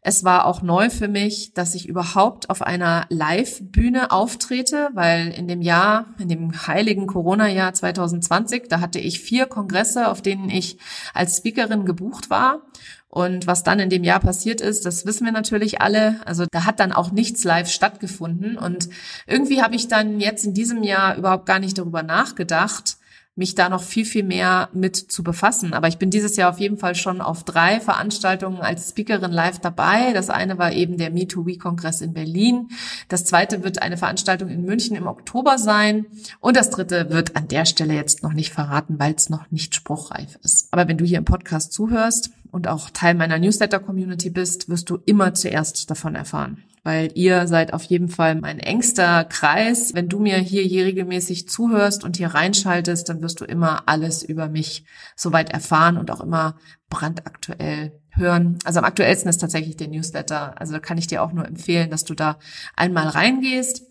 es 0.00 0.22
war 0.22 0.46
auch 0.46 0.62
neu 0.62 0.90
für 0.90 1.08
mich, 1.08 1.52
dass 1.54 1.74
ich 1.74 1.88
überhaupt 1.88 2.50
auf 2.50 2.62
einer 2.62 3.06
Live-Bühne 3.08 4.12
auftrete, 4.12 4.90
weil 4.94 5.28
in 5.28 5.48
dem 5.48 5.60
Jahr, 5.60 6.06
in 6.18 6.28
dem 6.28 6.66
heiligen 6.66 7.06
Corona-Jahr 7.06 7.74
2020, 7.74 8.68
da 8.68 8.80
hatte 8.80 9.00
ich 9.00 9.20
vier 9.20 9.46
Kongresse, 9.46 10.08
auf 10.08 10.22
denen 10.22 10.50
ich 10.50 10.78
als 11.14 11.38
Speakerin 11.38 11.84
gebucht 11.84 12.30
war. 12.30 12.62
Und 13.08 13.46
was 13.46 13.64
dann 13.64 13.80
in 13.80 13.90
dem 13.90 14.04
Jahr 14.04 14.20
passiert 14.20 14.60
ist, 14.60 14.84
das 14.86 15.04
wissen 15.04 15.24
wir 15.24 15.32
natürlich 15.32 15.80
alle. 15.80 16.20
Also 16.26 16.44
da 16.50 16.64
hat 16.64 16.78
dann 16.78 16.92
auch 16.92 17.10
nichts 17.10 17.42
live 17.42 17.70
stattgefunden. 17.70 18.56
Und 18.56 18.90
irgendwie 19.26 19.62
habe 19.62 19.74
ich 19.74 19.88
dann 19.88 20.20
jetzt 20.20 20.44
in 20.44 20.54
diesem 20.54 20.82
Jahr 20.82 21.16
überhaupt 21.16 21.46
gar 21.46 21.58
nicht 21.58 21.78
darüber 21.78 22.02
nachgedacht, 22.02 22.97
mich 23.38 23.54
da 23.54 23.68
noch 23.68 23.82
viel, 23.82 24.04
viel 24.04 24.24
mehr 24.24 24.68
mit 24.72 24.96
zu 24.96 25.22
befassen. 25.22 25.72
Aber 25.72 25.86
ich 25.86 25.98
bin 25.98 26.10
dieses 26.10 26.36
Jahr 26.36 26.50
auf 26.50 26.58
jeden 26.58 26.76
Fall 26.76 26.96
schon 26.96 27.20
auf 27.20 27.44
drei 27.44 27.80
Veranstaltungen 27.80 28.60
als 28.60 28.90
Speakerin 28.90 29.30
live 29.30 29.60
dabei. 29.60 30.12
Das 30.12 30.28
eine 30.28 30.58
war 30.58 30.72
eben 30.72 30.98
der 30.98 31.12
Me2We-Kongress 31.12 32.00
in 32.00 32.12
Berlin. 32.12 32.68
Das 33.08 33.24
zweite 33.24 33.62
wird 33.62 33.80
eine 33.80 33.96
Veranstaltung 33.96 34.48
in 34.48 34.64
München 34.64 34.96
im 34.96 35.06
Oktober 35.06 35.56
sein. 35.56 36.06
Und 36.40 36.56
das 36.56 36.70
dritte 36.70 37.10
wird 37.10 37.36
an 37.36 37.46
der 37.46 37.64
Stelle 37.64 37.94
jetzt 37.94 38.24
noch 38.24 38.32
nicht 38.32 38.52
verraten, 38.52 38.98
weil 38.98 39.14
es 39.14 39.30
noch 39.30 39.50
nicht 39.52 39.74
spruchreif 39.74 40.38
ist. 40.42 40.68
Aber 40.72 40.88
wenn 40.88 40.98
du 40.98 41.04
hier 41.04 41.18
im 41.18 41.24
Podcast 41.24 41.72
zuhörst 41.72 42.30
und 42.50 42.66
auch 42.66 42.90
Teil 42.90 43.14
meiner 43.14 43.38
Newsletter-Community 43.38 44.30
bist, 44.30 44.68
wirst 44.68 44.90
du 44.90 44.98
immer 45.06 45.34
zuerst 45.34 45.88
davon 45.90 46.16
erfahren 46.16 46.64
weil 46.88 47.10
ihr 47.16 47.46
seid 47.46 47.74
auf 47.74 47.84
jeden 47.84 48.08
Fall 48.08 48.34
mein 48.36 48.58
engster 48.60 49.22
Kreis. 49.24 49.92
Wenn 49.92 50.08
du 50.08 50.20
mir 50.20 50.38
hier, 50.38 50.62
hier 50.62 50.86
regelmäßig 50.86 51.46
zuhörst 51.46 52.02
und 52.02 52.16
hier 52.16 52.28
reinschaltest, 52.28 53.10
dann 53.10 53.20
wirst 53.20 53.42
du 53.42 53.44
immer 53.44 53.82
alles 53.84 54.22
über 54.22 54.48
mich 54.48 54.86
soweit 55.14 55.52
erfahren 55.52 55.98
und 55.98 56.10
auch 56.10 56.22
immer 56.22 56.56
brandaktuell 56.88 57.92
hören. 58.12 58.58
Also 58.64 58.78
am 58.78 58.86
aktuellsten 58.86 59.28
ist 59.28 59.36
tatsächlich 59.36 59.76
der 59.76 59.88
Newsletter. 59.88 60.58
Also 60.58 60.72
da 60.72 60.78
kann 60.78 60.96
ich 60.96 61.06
dir 61.06 61.22
auch 61.22 61.34
nur 61.34 61.46
empfehlen, 61.46 61.90
dass 61.90 62.06
du 62.06 62.14
da 62.14 62.38
einmal 62.74 63.08
reingehst. 63.08 63.82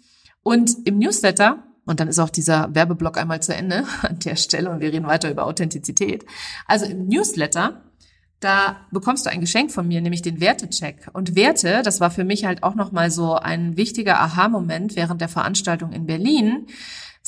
Und 0.41 0.71
im 0.85 0.97
Newsletter 0.97 1.63
und 1.85 1.99
dann 1.99 2.07
ist 2.07 2.17
auch 2.17 2.31
dieser 2.31 2.73
Werbeblock 2.73 3.19
einmal 3.19 3.43
zu 3.43 3.53
Ende 3.53 3.83
an 4.01 4.17
der 4.17 4.37
Stelle 4.37 4.71
und 4.71 4.79
wir 4.79 4.91
reden 4.91 5.05
weiter 5.05 5.29
über 5.29 5.45
Authentizität. 5.45 6.25
Also 6.65 6.87
im 6.87 7.07
Newsletter 7.07 7.83
da 8.39 8.77
bekommst 8.91 9.25
du 9.25 9.29
ein 9.29 9.41
Geschenk 9.41 9.71
von 9.71 9.87
mir, 9.87 10.01
nämlich 10.01 10.21
den 10.21 10.39
Wertecheck. 10.39 11.09
Und 11.13 11.35
Werte, 11.35 11.81
das 11.83 11.99
war 11.99 12.11
für 12.11 12.23
mich 12.23 12.45
halt 12.45 12.63
auch 12.63 12.75
nochmal 12.75 13.09
so 13.09 13.35
ein 13.35 13.77
wichtiger 13.77 14.19
Aha-Moment 14.19 14.95
während 14.95 15.21
der 15.21 15.29
Veranstaltung 15.29 15.91
in 15.91 16.05
Berlin, 16.05 16.67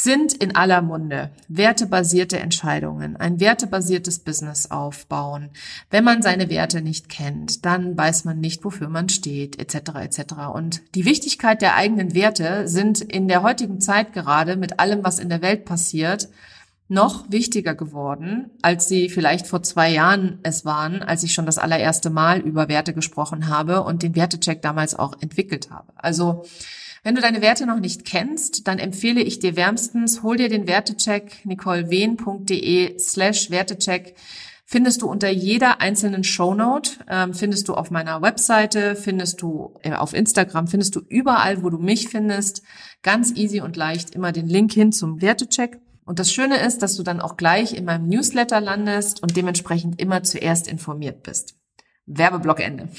sind 0.01 0.31
in 0.31 0.55
aller 0.55 0.81
Munde 0.81 1.31
wertebasierte 1.49 2.39
Entscheidungen, 2.39 3.17
ein 3.17 3.41
wertebasiertes 3.41 4.19
Business 4.19 4.71
aufbauen. 4.71 5.49
Wenn 5.89 6.05
man 6.05 6.21
seine 6.21 6.49
Werte 6.49 6.81
nicht 6.81 7.09
kennt, 7.09 7.65
dann 7.65 7.97
weiß 7.97 8.23
man 8.23 8.39
nicht, 8.39 8.63
wofür 8.63 8.87
man 8.87 9.09
steht, 9.09 9.59
etc. 9.59 9.95
etc. 9.95 10.21
Und 10.53 10.83
die 10.95 11.03
Wichtigkeit 11.03 11.61
der 11.61 11.75
eigenen 11.75 12.13
Werte 12.13 12.69
sind 12.69 13.01
in 13.01 13.27
der 13.27 13.43
heutigen 13.43 13.81
Zeit 13.81 14.13
gerade 14.13 14.55
mit 14.55 14.79
allem, 14.79 15.03
was 15.03 15.19
in 15.19 15.27
der 15.27 15.41
Welt 15.41 15.65
passiert, 15.65 16.29
noch 16.89 17.31
wichtiger 17.31 17.75
geworden, 17.75 18.49
als 18.61 18.89
sie 18.89 19.09
vielleicht 19.09 19.47
vor 19.47 19.63
zwei 19.63 19.91
Jahren 19.91 20.39
es 20.43 20.65
waren, 20.65 21.01
als 21.01 21.23
ich 21.23 21.33
schon 21.33 21.45
das 21.45 21.59
allererste 21.59 22.09
Mal 22.09 22.39
über 22.39 22.67
Werte 22.67 22.93
gesprochen 22.93 23.47
habe 23.47 23.83
und 23.83 24.03
den 24.03 24.15
Wertecheck 24.15 24.61
damals 24.61 24.97
auch 24.97 25.13
entwickelt 25.21 25.69
habe. 25.69 25.93
Also 25.95 26.43
wenn 27.03 27.15
du 27.15 27.21
deine 27.21 27.41
Werte 27.41 27.65
noch 27.65 27.79
nicht 27.79 28.05
kennst, 28.05 28.67
dann 28.67 28.79
empfehle 28.79 29.21
ich 29.21 29.39
dir 29.39 29.55
wärmstens, 29.55 30.23
hol 30.23 30.35
dir 30.35 30.49
den 30.49 30.67
Wertecheck 30.67 31.45
nicolewehn.de 31.45 32.99
slash 32.99 33.51
Wertecheck 33.51 34.15
findest 34.65 35.01
du 35.01 35.09
unter 35.09 35.29
jeder 35.29 35.81
einzelnen 35.81 36.23
Shownote, 36.23 36.91
ähm, 37.09 37.33
findest 37.33 37.67
du 37.67 37.73
auf 37.73 37.89
meiner 37.89 38.21
Webseite, 38.21 38.95
findest 38.95 39.41
du 39.41 39.73
äh, 39.81 39.93
auf 39.93 40.13
Instagram, 40.13 40.67
findest 40.67 40.95
du 40.95 41.01
überall, 41.07 41.63
wo 41.63 41.71
du 41.71 41.79
mich 41.79 42.09
findest, 42.09 42.61
ganz 43.01 43.35
easy 43.35 43.61
und 43.61 43.75
leicht 43.77 44.11
immer 44.11 44.31
den 44.31 44.47
Link 44.47 44.71
hin 44.71 44.91
zum 44.91 45.23
Wertecheck. 45.23 45.79
Und 46.09 46.17
das 46.17 46.33
Schöne 46.33 46.57
ist, 46.57 46.81
dass 46.81 46.95
du 46.95 47.03
dann 47.03 47.21
auch 47.21 47.37
gleich 47.37 47.75
in 47.75 47.85
meinem 47.85 48.07
Newsletter 48.07 48.59
landest 48.59 49.21
und 49.21 49.37
dementsprechend 49.37 50.01
immer 50.01 50.23
zuerst 50.23 50.67
informiert 50.67 51.21
bist. 51.21 51.53
Werbeblock 52.07 52.61
Ende. 52.61 52.89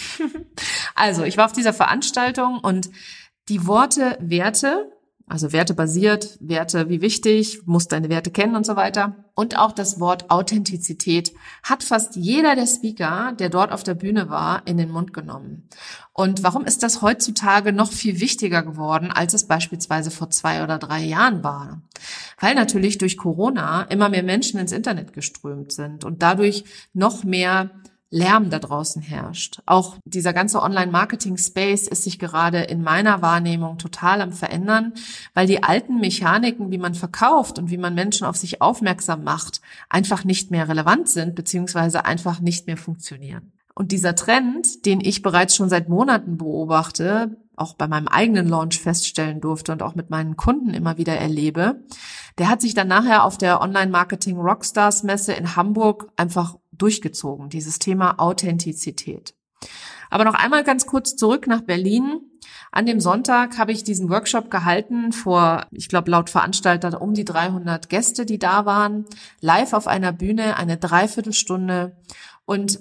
also, 0.95 1.25
ich 1.25 1.37
war 1.37 1.47
auf 1.47 1.53
dieser 1.53 1.73
Veranstaltung 1.73 2.61
und 2.61 2.89
die 3.49 3.67
Worte 3.67 4.17
Werte 4.21 4.93
also 5.31 5.53
Werte 5.53 5.75
basiert, 5.75 6.37
Werte 6.41 6.89
wie 6.89 7.01
wichtig, 7.01 7.61
musst 7.65 7.93
deine 7.93 8.09
Werte 8.09 8.33
kennen 8.33 8.57
und 8.57 8.67
so 8.67 8.75
weiter. 8.75 9.15
Und 9.37 9.57
auch 9.57 9.71
das 9.71 10.01
Wort 10.01 10.29
Authentizität 10.29 11.33
hat 11.63 11.85
fast 11.85 12.17
jeder 12.17 12.57
der 12.57 12.67
Speaker, 12.67 13.33
der 13.39 13.49
dort 13.49 13.71
auf 13.71 13.85
der 13.85 13.95
Bühne 13.95 14.29
war, 14.29 14.67
in 14.67 14.77
den 14.77 14.91
Mund 14.91 15.15
genommen. 15.15 15.69
Und 16.13 16.43
warum 16.43 16.65
ist 16.65 16.83
das 16.83 17.01
heutzutage 17.01 17.73
noch 17.73 17.93
viel 17.93 18.19
wichtiger 18.19 18.65
geworden, 18.65 19.13
als 19.13 19.33
es 19.33 19.47
beispielsweise 19.47 20.11
vor 20.11 20.31
zwei 20.31 20.65
oder 20.65 20.79
drei 20.79 21.05
Jahren 21.05 21.45
war? 21.45 21.81
Weil 22.41 22.57
natürlich 22.57 22.99
durch 22.99 23.17
Corona 23.17 23.83
immer 23.85 24.09
mehr 24.09 24.25
Menschen 24.25 24.59
ins 24.59 24.73
Internet 24.73 25.13
geströmt 25.13 25.71
sind 25.71 26.05
und 26.05 26.23
dadurch 26.23 26.65
noch 26.93 27.23
mehr 27.23 27.71
Lärm 28.11 28.51
da 28.51 28.59
draußen 28.59 29.01
herrscht. 29.01 29.61
Auch 29.67 29.97
dieser 30.05 30.33
ganze 30.33 30.61
Online-Marketing-Space 30.61 31.87
ist 31.87 32.03
sich 32.03 32.19
gerade 32.19 32.59
in 32.59 32.83
meiner 32.83 33.23
Wahrnehmung 33.23 33.79
total 33.79 34.21
am 34.21 34.33
verändern, 34.33 34.95
weil 35.33 35.47
die 35.47 35.63
alten 35.63 36.01
Mechaniken, 36.01 36.73
wie 36.73 36.79
man 36.79 36.95
verkauft 36.95 37.59
und 37.59 37.71
wie 37.71 37.79
man 37.79 37.95
Menschen 37.95 38.27
auf 38.27 38.37
sich 38.37 38.61
aufmerksam 38.61 39.23
macht, 39.23 39.61
einfach 39.89 40.25
nicht 40.25 40.51
mehr 40.51 40.69
relevant 40.69 41.09
sind, 41.09 41.37
beziehungsweise 41.37 42.05
einfach 42.05 42.41
nicht 42.41 42.67
mehr 42.67 42.77
funktionieren. 42.77 43.53
Und 43.75 43.93
dieser 43.93 44.17
Trend, 44.17 44.85
den 44.85 45.01
ich 45.01 45.23
bereits 45.23 45.55
schon 45.55 45.69
seit 45.69 45.89
Monaten 45.89 46.37
beobachte, 46.37 47.37
auch 47.57 47.75
bei 47.75 47.87
meinem 47.87 48.09
eigenen 48.09 48.49
Launch 48.49 48.81
feststellen 48.81 49.41
durfte 49.41 49.71
und 49.73 49.83
auch 49.83 49.95
mit 49.95 50.11
meinen 50.11 50.37
Kunden 50.37 50.75
immer 50.75 50.99
wieder 50.99 51.17
erlebe, 51.17 51.85
der 52.39 52.49
hat 52.49 52.61
sich 52.61 52.75
dann 52.75 52.89
nachher 52.89 53.25
auf 53.25 53.39
der 53.39 53.61
Online-Marketing 53.61 54.39
Rockstars 54.39 55.03
Messe 55.03 55.33
in 55.35 55.57
Hamburg 55.57 56.11
einfach 56.17 56.57
durchgezogen, 56.81 57.49
dieses 57.49 57.79
Thema 57.79 58.19
Authentizität. 58.19 59.35
Aber 60.11 60.25
noch 60.25 60.35
einmal 60.35 60.65
ganz 60.65 60.87
kurz 60.87 61.17
zurück 61.17 61.47
nach 61.47 61.61
Berlin. 61.61 62.21
An 62.73 62.87
dem 62.87 63.01
Sonntag 63.01 63.59
habe 63.59 63.73
ich 63.73 63.85
diesen 63.85 64.11
Workshop 64.11 64.51
gehalten 64.51 65.13
vor, 65.13 65.67
ich 65.71 65.89
glaube 65.89 66.11
laut 66.11 66.31
Veranstalter 66.31 67.01
um 67.01 67.15
die 67.15 67.25
300 67.25 67.89
Gäste, 67.89 68.27
die 68.27 68.39
da 68.39 68.65
waren, 68.67 69.07
live 69.41 69.73
auf 69.73 69.87
einer 69.87 70.13
Bühne, 70.13 70.57
eine 70.57 70.77
Dreiviertelstunde. 70.77 71.97
Und 72.45 72.81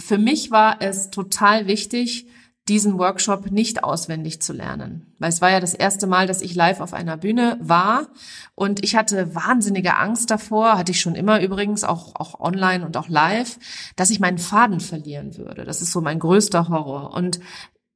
für 0.00 0.18
mich 0.18 0.50
war 0.50 0.80
es 0.80 1.10
total 1.10 1.66
wichtig, 1.66 2.26
diesen 2.68 2.98
Workshop 2.98 3.50
nicht 3.50 3.84
auswendig 3.84 4.42
zu 4.42 4.52
lernen. 4.52 5.14
Weil 5.18 5.30
es 5.30 5.40
war 5.40 5.50
ja 5.50 5.60
das 5.60 5.74
erste 5.74 6.06
Mal, 6.06 6.26
dass 6.26 6.42
ich 6.42 6.54
live 6.54 6.80
auf 6.80 6.94
einer 6.94 7.16
Bühne 7.16 7.58
war 7.60 8.08
und 8.54 8.84
ich 8.84 8.96
hatte 8.96 9.34
wahnsinnige 9.34 9.96
Angst 9.96 10.30
davor, 10.30 10.76
hatte 10.76 10.92
ich 10.92 11.00
schon 11.00 11.14
immer 11.14 11.40
übrigens, 11.40 11.84
auch, 11.84 12.14
auch 12.14 12.40
online 12.40 12.84
und 12.84 12.96
auch 12.96 13.08
live, 13.08 13.58
dass 13.96 14.10
ich 14.10 14.20
meinen 14.20 14.38
Faden 14.38 14.80
verlieren 14.80 15.36
würde. 15.36 15.64
Das 15.64 15.82
ist 15.82 15.92
so 15.92 16.00
mein 16.00 16.18
größter 16.18 16.68
Horror. 16.68 17.14
Und 17.14 17.40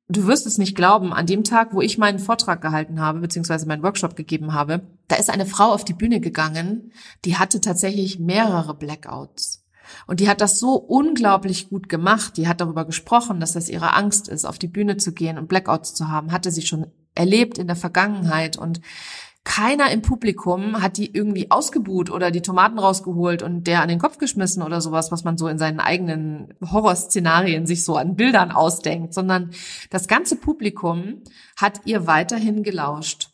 du 0.08 0.26
wirst 0.26 0.46
es 0.46 0.58
nicht 0.58 0.74
glauben, 0.74 1.12
an 1.12 1.26
dem 1.26 1.44
Tag, 1.44 1.74
wo 1.74 1.80
ich 1.80 1.98
meinen 1.98 2.18
Vortrag 2.18 2.60
gehalten 2.60 3.00
habe, 3.00 3.20
beziehungsweise 3.20 3.66
meinen 3.66 3.82
Workshop 3.82 4.16
gegeben 4.16 4.52
habe, 4.52 4.82
da 5.08 5.16
ist 5.16 5.30
eine 5.30 5.46
Frau 5.46 5.72
auf 5.72 5.84
die 5.84 5.94
Bühne 5.94 6.20
gegangen, 6.20 6.92
die 7.24 7.36
hatte 7.36 7.60
tatsächlich 7.60 8.18
mehrere 8.18 8.74
Blackouts. 8.74 9.61
Und 10.06 10.20
die 10.20 10.28
hat 10.28 10.40
das 10.40 10.58
so 10.58 10.74
unglaublich 10.74 11.68
gut 11.68 11.88
gemacht. 11.88 12.36
Die 12.36 12.48
hat 12.48 12.60
darüber 12.60 12.84
gesprochen, 12.84 13.40
dass 13.40 13.52
das 13.52 13.68
ihre 13.68 13.94
Angst 13.94 14.28
ist, 14.28 14.44
auf 14.44 14.58
die 14.58 14.68
Bühne 14.68 14.96
zu 14.96 15.12
gehen 15.12 15.38
und 15.38 15.48
Blackouts 15.48 15.94
zu 15.94 16.08
haben. 16.08 16.32
Hatte 16.32 16.50
sie 16.50 16.62
schon 16.62 16.86
erlebt 17.14 17.58
in 17.58 17.66
der 17.66 17.76
Vergangenheit 17.76 18.56
und 18.56 18.80
keiner 19.44 19.90
im 19.90 20.02
Publikum 20.02 20.80
hat 20.82 20.96
die 20.96 21.12
irgendwie 21.12 21.50
ausgebuht 21.50 22.10
oder 22.10 22.30
die 22.30 22.42
Tomaten 22.42 22.78
rausgeholt 22.78 23.42
und 23.42 23.66
der 23.66 23.82
an 23.82 23.88
den 23.88 23.98
Kopf 23.98 24.18
geschmissen 24.18 24.62
oder 24.62 24.80
sowas, 24.80 25.10
was 25.10 25.24
man 25.24 25.36
so 25.36 25.48
in 25.48 25.58
seinen 25.58 25.80
eigenen 25.80 26.54
Horrorszenarien 26.64 27.66
sich 27.66 27.84
so 27.84 27.96
an 27.96 28.14
Bildern 28.14 28.52
ausdenkt, 28.52 29.14
sondern 29.14 29.50
das 29.90 30.06
ganze 30.06 30.36
Publikum 30.36 31.22
hat 31.56 31.80
ihr 31.86 32.06
weiterhin 32.06 32.62
gelauscht 32.62 33.31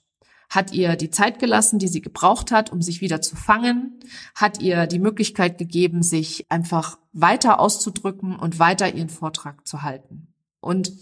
hat 0.48 0.72
ihr 0.72 0.96
die 0.96 1.10
Zeit 1.10 1.38
gelassen, 1.38 1.78
die 1.78 1.88
sie 1.88 2.00
gebraucht 2.00 2.50
hat, 2.50 2.72
um 2.72 2.80
sich 2.80 3.00
wieder 3.00 3.20
zu 3.20 3.36
fangen, 3.36 4.00
hat 4.34 4.60
ihr 4.60 4.86
die 4.86 4.98
Möglichkeit 4.98 5.58
gegeben, 5.58 6.02
sich 6.02 6.46
einfach 6.48 6.98
weiter 7.12 7.60
auszudrücken 7.60 8.36
und 8.36 8.58
weiter 8.58 8.94
ihren 8.94 9.10
Vortrag 9.10 9.66
zu 9.66 9.82
halten. 9.82 10.28
Und 10.60 10.92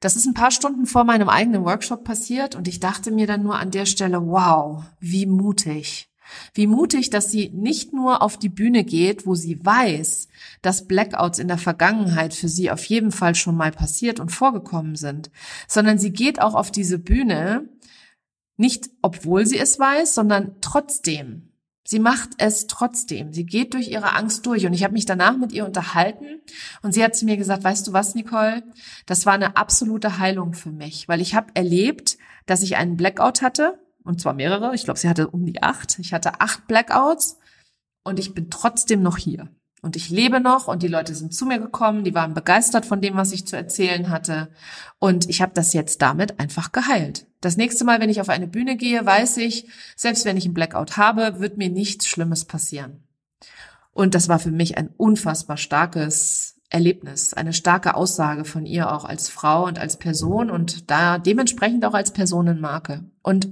das 0.00 0.16
ist 0.16 0.26
ein 0.26 0.34
paar 0.34 0.50
Stunden 0.50 0.86
vor 0.86 1.04
meinem 1.04 1.28
eigenen 1.28 1.64
Workshop 1.64 2.02
passiert 2.02 2.56
und 2.56 2.66
ich 2.66 2.80
dachte 2.80 3.12
mir 3.12 3.28
dann 3.28 3.44
nur 3.44 3.58
an 3.58 3.70
der 3.70 3.86
Stelle, 3.86 4.26
wow, 4.26 4.82
wie 4.98 5.26
mutig. 5.26 6.08
Wie 6.54 6.66
mutig, 6.66 7.10
dass 7.10 7.30
sie 7.30 7.50
nicht 7.50 7.92
nur 7.92 8.22
auf 8.22 8.36
die 8.36 8.48
Bühne 8.48 8.84
geht, 8.84 9.26
wo 9.26 9.34
sie 9.34 9.64
weiß, 9.64 10.28
dass 10.60 10.88
Blackouts 10.88 11.38
in 11.38 11.48
der 11.48 11.58
Vergangenheit 11.58 12.34
für 12.34 12.48
sie 12.48 12.70
auf 12.70 12.84
jeden 12.84 13.12
Fall 13.12 13.34
schon 13.34 13.56
mal 13.56 13.70
passiert 13.70 14.18
und 14.18 14.30
vorgekommen 14.30 14.96
sind, 14.96 15.30
sondern 15.68 15.98
sie 15.98 16.12
geht 16.12 16.40
auch 16.40 16.54
auf 16.54 16.70
diese 16.70 16.98
Bühne 16.98 17.68
nicht, 18.62 18.90
obwohl 19.02 19.44
sie 19.44 19.58
es 19.58 19.78
weiß, 19.78 20.14
sondern 20.14 20.56
trotzdem. 20.60 21.50
Sie 21.84 21.98
macht 21.98 22.30
es 22.38 22.68
trotzdem. 22.68 23.32
Sie 23.32 23.44
geht 23.44 23.74
durch 23.74 23.88
ihre 23.88 24.14
Angst 24.14 24.46
durch. 24.46 24.64
Und 24.64 24.72
ich 24.72 24.84
habe 24.84 24.94
mich 24.94 25.04
danach 25.04 25.36
mit 25.36 25.52
ihr 25.52 25.66
unterhalten 25.66 26.40
und 26.80 26.94
sie 26.94 27.02
hat 27.02 27.16
zu 27.16 27.24
mir 27.24 27.36
gesagt, 27.36 27.64
weißt 27.64 27.88
du 27.88 27.92
was, 27.92 28.14
Nicole, 28.14 28.62
das 29.04 29.26
war 29.26 29.32
eine 29.32 29.56
absolute 29.56 30.18
Heilung 30.18 30.54
für 30.54 30.70
mich, 30.70 31.08
weil 31.08 31.20
ich 31.20 31.34
habe 31.34 31.48
erlebt, 31.54 32.18
dass 32.46 32.62
ich 32.62 32.76
einen 32.76 32.96
Blackout 32.96 33.42
hatte, 33.42 33.80
und 34.04 34.20
zwar 34.20 34.32
mehrere. 34.32 34.74
Ich 34.74 34.84
glaube, 34.84 34.98
sie 34.98 35.08
hatte 35.08 35.28
um 35.28 35.44
die 35.44 35.60
acht. 35.62 35.98
Ich 35.98 36.12
hatte 36.12 36.40
acht 36.40 36.68
Blackouts 36.68 37.38
und 38.04 38.20
ich 38.20 38.32
bin 38.32 38.48
trotzdem 38.48 39.02
noch 39.02 39.18
hier. 39.18 39.48
Und 39.82 39.96
ich 39.96 40.10
lebe 40.10 40.38
noch 40.38 40.68
und 40.68 40.84
die 40.84 40.88
Leute 40.88 41.12
sind 41.12 41.34
zu 41.34 41.44
mir 41.44 41.58
gekommen, 41.58 42.04
die 42.04 42.14
waren 42.14 42.34
begeistert 42.34 42.86
von 42.86 43.00
dem, 43.00 43.16
was 43.16 43.32
ich 43.32 43.48
zu 43.48 43.56
erzählen 43.56 44.10
hatte. 44.10 44.48
Und 45.00 45.28
ich 45.28 45.42
habe 45.42 45.52
das 45.54 45.72
jetzt 45.72 46.00
damit 46.00 46.38
einfach 46.38 46.70
geheilt. 46.70 47.26
Das 47.40 47.56
nächste 47.56 47.84
Mal, 47.84 48.00
wenn 48.00 48.08
ich 48.08 48.20
auf 48.20 48.28
eine 48.28 48.46
Bühne 48.46 48.76
gehe, 48.76 49.04
weiß 49.04 49.38
ich, 49.38 49.66
selbst 49.96 50.24
wenn 50.24 50.36
ich 50.36 50.44
einen 50.44 50.54
Blackout 50.54 50.96
habe, 50.96 51.40
wird 51.40 51.58
mir 51.58 51.68
nichts 51.68 52.06
Schlimmes 52.06 52.44
passieren. 52.44 53.02
Und 53.92 54.14
das 54.14 54.28
war 54.28 54.38
für 54.38 54.52
mich 54.52 54.78
ein 54.78 54.88
unfassbar 54.96 55.56
starkes 55.56 56.51
Erlebnis, 56.72 57.34
eine 57.34 57.52
starke 57.52 57.94
Aussage 57.94 58.46
von 58.46 58.64
ihr 58.64 58.90
auch 58.90 59.04
als 59.04 59.28
Frau 59.28 59.66
und 59.66 59.78
als 59.78 59.98
Person 59.98 60.50
und 60.50 60.90
da 60.90 61.18
dementsprechend 61.18 61.84
auch 61.84 61.92
als 61.92 62.12
Personenmarke. 62.12 63.04
Und 63.22 63.48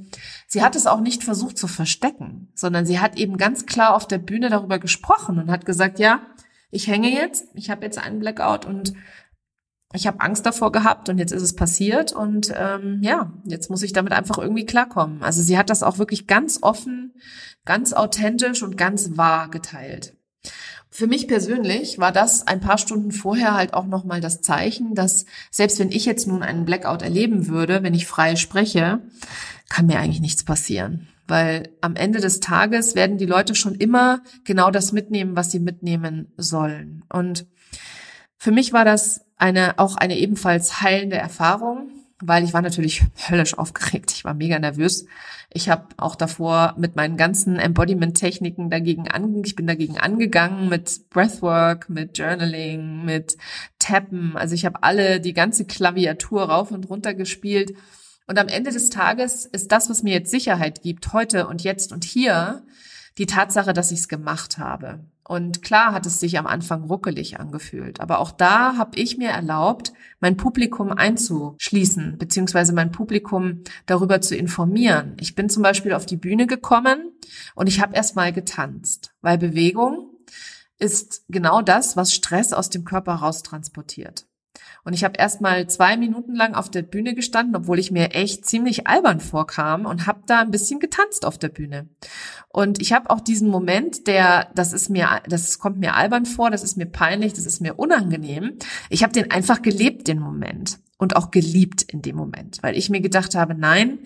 sie 0.48 0.62
hat 0.62 0.74
es 0.74 0.86
auch 0.86 1.00
nicht 1.00 1.22
versucht 1.22 1.58
zu 1.58 1.68
verstecken, 1.68 2.48
sondern 2.54 2.86
sie 2.86 2.98
hat 2.98 3.18
eben 3.18 3.36
ganz 3.36 3.66
klar 3.66 3.94
auf 3.94 4.08
der 4.08 4.16
Bühne 4.16 4.48
darüber 4.48 4.78
gesprochen 4.78 5.38
und 5.38 5.50
hat 5.50 5.66
gesagt, 5.66 5.98
ja, 5.98 6.20
ich 6.70 6.86
hänge 6.86 7.10
jetzt, 7.10 7.44
ich 7.54 7.68
habe 7.68 7.84
jetzt 7.84 7.98
einen 7.98 8.20
Blackout 8.20 8.64
und 8.64 8.94
ich 9.92 10.06
habe 10.06 10.20
Angst 10.20 10.46
davor 10.46 10.72
gehabt 10.72 11.10
und 11.10 11.18
jetzt 11.18 11.32
ist 11.32 11.42
es 11.42 11.54
passiert 11.54 12.12
und 12.12 12.52
ähm, 12.56 13.00
ja, 13.02 13.34
jetzt 13.44 13.68
muss 13.68 13.82
ich 13.82 13.92
damit 13.92 14.12
einfach 14.12 14.38
irgendwie 14.38 14.64
klarkommen. 14.64 15.22
Also 15.22 15.42
sie 15.42 15.58
hat 15.58 15.68
das 15.68 15.82
auch 15.82 15.98
wirklich 15.98 16.26
ganz 16.26 16.60
offen, 16.62 17.12
ganz 17.66 17.92
authentisch 17.92 18.62
und 18.62 18.78
ganz 18.78 19.18
wahr 19.18 19.50
geteilt. 19.50 20.16
Für 20.92 21.06
mich 21.06 21.28
persönlich 21.28 21.98
war 21.98 22.10
das 22.10 22.46
ein 22.48 22.60
paar 22.60 22.76
Stunden 22.76 23.12
vorher 23.12 23.54
halt 23.54 23.74
auch 23.74 23.86
nochmal 23.86 24.20
das 24.20 24.40
Zeichen, 24.40 24.94
dass 24.94 25.24
selbst 25.50 25.78
wenn 25.78 25.92
ich 25.92 26.04
jetzt 26.04 26.26
nun 26.26 26.42
einen 26.42 26.64
Blackout 26.64 27.02
erleben 27.02 27.46
würde, 27.46 27.84
wenn 27.84 27.94
ich 27.94 28.08
frei 28.08 28.34
spreche, 28.34 29.00
kann 29.68 29.86
mir 29.86 30.00
eigentlich 30.00 30.20
nichts 30.20 30.42
passieren. 30.42 31.06
Weil 31.28 31.68
am 31.80 31.94
Ende 31.94 32.20
des 32.20 32.40
Tages 32.40 32.96
werden 32.96 33.18
die 33.18 33.26
Leute 33.26 33.54
schon 33.54 33.76
immer 33.76 34.20
genau 34.44 34.72
das 34.72 34.90
mitnehmen, 34.90 35.36
was 35.36 35.52
sie 35.52 35.60
mitnehmen 35.60 36.32
sollen. 36.36 37.04
Und 37.08 37.46
für 38.36 38.50
mich 38.50 38.72
war 38.72 38.84
das 38.84 39.20
eine, 39.36 39.78
auch 39.78 39.96
eine 39.96 40.18
ebenfalls 40.18 40.80
heilende 40.82 41.16
Erfahrung, 41.16 41.90
weil 42.20 42.44
ich 42.44 42.52
war 42.52 42.62
natürlich 42.62 43.02
höllisch 43.28 43.56
aufgeregt. 43.56 44.12
Ich 44.12 44.24
war 44.24 44.34
mega 44.34 44.58
nervös. 44.58 45.06
Ich 45.52 45.68
habe 45.68 45.86
auch 45.96 46.14
davor 46.14 46.74
mit 46.78 46.94
meinen 46.94 47.16
ganzen 47.16 47.58
Embodiment-Techniken 47.58 48.70
dagegen 48.70 49.08
an, 49.08 49.42
ich 49.44 49.56
bin 49.56 49.66
dagegen 49.66 49.98
angegangen 49.98 50.68
mit 50.68 51.10
Breathwork, 51.10 51.88
mit 51.88 52.16
Journaling, 52.16 53.04
mit 53.04 53.36
Tappen. 53.78 54.36
Also 54.36 54.54
ich 54.54 54.64
habe 54.64 54.82
alle 54.82 55.20
die 55.20 55.32
ganze 55.32 55.64
Klaviatur 55.64 56.44
rauf 56.44 56.70
und 56.70 56.88
runter 56.88 57.14
gespielt. 57.14 57.74
Und 58.28 58.38
am 58.38 58.46
Ende 58.46 58.70
des 58.70 58.90
Tages 58.90 59.44
ist 59.44 59.72
das, 59.72 59.90
was 59.90 60.04
mir 60.04 60.12
jetzt 60.12 60.30
Sicherheit 60.30 60.82
gibt, 60.82 61.12
heute 61.12 61.48
und 61.48 61.64
jetzt 61.64 61.92
und 61.92 62.04
hier, 62.04 62.62
die 63.18 63.26
Tatsache, 63.26 63.72
dass 63.72 63.90
ich 63.90 63.98
es 63.98 64.08
gemacht 64.08 64.58
habe. 64.58 65.00
Und 65.30 65.62
klar 65.62 65.92
hat 65.92 66.06
es 66.06 66.18
sich 66.18 66.40
am 66.40 66.48
Anfang 66.48 66.82
ruckelig 66.82 67.38
angefühlt, 67.38 68.00
aber 68.00 68.18
auch 68.18 68.32
da 68.32 68.76
habe 68.76 68.98
ich 68.98 69.16
mir 69.16 69.28
erlaubt, 69.28 69.92
mein 70.18 70.36
Publikum 70.36 70.90
einzuschließen, 70.90 72.18
beziehungsweise 72.18 72.72
mein 72.72 72.90
Publikum 72.90 73.62
darüber 73.86 74.20
zu 74.20 74.34
informieren. 74.34 75.16
Ich 75.20 75.36
bin 75.36 75.48
zum 75.48 75.62
Beispiel 75.62 75.92
auf 75.92 76.04
die 76.04 76.16
Bühne 76.16 76.48
gekommen 76.48 77.12
und 77.54 77.68
ich 77.68 77.80
habe 77.80 77.94
erst 77.94 78.16
mal 78.16 78.32
getanzt, 78.32 79.12
weil 79.20 79.38
Bewegung 79.38 80.16
ist 80.80 81.22
genau 81.28 81.62
das, 81.62 81.96
was 81.96 82.12
Stress 82.12 82.52
aus 82.52 82.68
dem 82.68 82.84
Körper 82.84 83.14
raustransportiert. 83.14 84.26
Und 84.90 84.94
ich 84.94 85.04
habe 85.04 85.20
erst 85.20 85.40
mal 85.40 85.68
zwei 85.68 85.96
Minuten 85.96 86.34
lang 86.34 86.54
auf 86.54 86.68
der 86.68 86.82
Bühne 86.82 87.14
gestanden, 87.14 87.54
obwohl 87.54 87.78
ich 87.78 87.92
mir 87.92 88.12
echt 88.12 88.44
ziemlich 88.44 88.88
albern 88.88 89.20
vorkam 89.20 89.86
und 89.86 90.08
habe 90.08 90.22
da 90.26 90.40
ein 90.40 90.50
bisschen 90.50 90.80
getanzt 90.80 91.24
auf 91.24 91.38
der 91.38 91.48
Bühne. 91.48 91.88
Und 92.48 92.82
ich 92.82 92.92
habe 92.92 93.08
auch 93.08 93.20
diesen 93.20 93.50
Moment, 93.50 94.08
der, 94.08 94.50
das 94.56 94.72
ist 94.72 94.90
mir, 94.90 95.22
das 95.28 95.60
kommt 95.60 95.78
mir 95.78 95.94
albern 95.94 96.26
vor, 96.26 96.50
das 96.50 96.64
ist 96.64 96.76
mir 96.76 96.86
peinlich, 96.86 97.34
das 97.34 97.46
ist 97.46 97.60
mir 97.60 97.78
unangenehm. 97.78 98.58
Ich 98.88 99.04
habe 99.04 99.12
den 99.12 99.30
einfach 99.30 99.62
gelebt, 99.62 100.08
den 100.08 100.18
Moment 100.18 100.80
und 100.98 101.14
auch 101.14 101.30
geliebt 101.30 101.82
in 101.82 102.02
dem 102.02 102.16
Moment, 102.16 102.60
weil 102.60 102.76
ich 102.76 102.90
mir 102.90 103.00
gedacht 103.00 103.36
habe, 103.36 103.54
nein, 103.54 104.00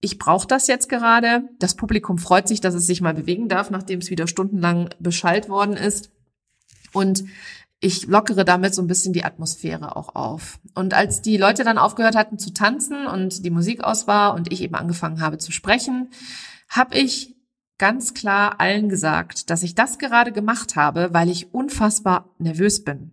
ich 0.00 0.20
brauche 0.20 0.46
das 0.46 0.68
jetzt 0.68 0.88
gerade. 0.88 1.48
Das 1.58 1.74
Publikum 1.74 2.18
freut 2.18 2.46
sich, 2.46 2.60
dass 2.60 2.74
es 2.74 2.86
sich 2.86 3.00
mal 3.00 3.14
bewegen 3.14 3.48
darf, 3.48 3.70
nachdem 3.70 3.98
es 3.98 4.10
wieder 4.10 4.28
stundenlang 4.28 4.88
beschallt 5.00 5.48
worden 5.48 5.76
ist. 5.76 6.12
Und 6.92 7.24
ich 7.80 8.06
lockere 8.06 8.44
damit 8.44 8.74
so 8.74 8.82
ein 8.82 8.86
bisschen 8.86 9.12
die 9.12 9.24
Atmosphäre 9.24 9.96
auch 9.96 10.14
auf. 10.14 10.58
Und 10.74 10.94
als 10.94 11.20
die 11.20 11.36
Leute 11.36 11.62
dann 11.62 11.78
aufgehört 11.78 12.16
hatten 12.16 12.38
zu 12.38 12.52
tanzen 12.52 13.06
und 13.06 13.44
die 13.44 13.50
Musik 13.50 13.84
aus 13.84 14.06
war 14.06 14.34
und 14.34 14.52
ich 14.52 14.62
eben 14.62 14.74
angefangen 14.74 15.20
habe 15.20 15.38
zu 15.38 15.52
sprechen, 15.52 16.10
habe 16.68 16.96
ich 16.96 17.36
ganz 17.78 18.14
klar 18.14 18.60
allen 18.60 18.88
gesagt, 18.88 19.50
dass 19.50 19.62
ich 19.62 19.74
das 19.74 19.98
gerade 19.98 20.32
gemacht 20.32 20.76
habe, 20.76 21.10
weil 21.12 21.28
ich 21.28 21.52
unfassbar 21.52 22.34
nervös 22.38 22.82
bin. 22.82 23.12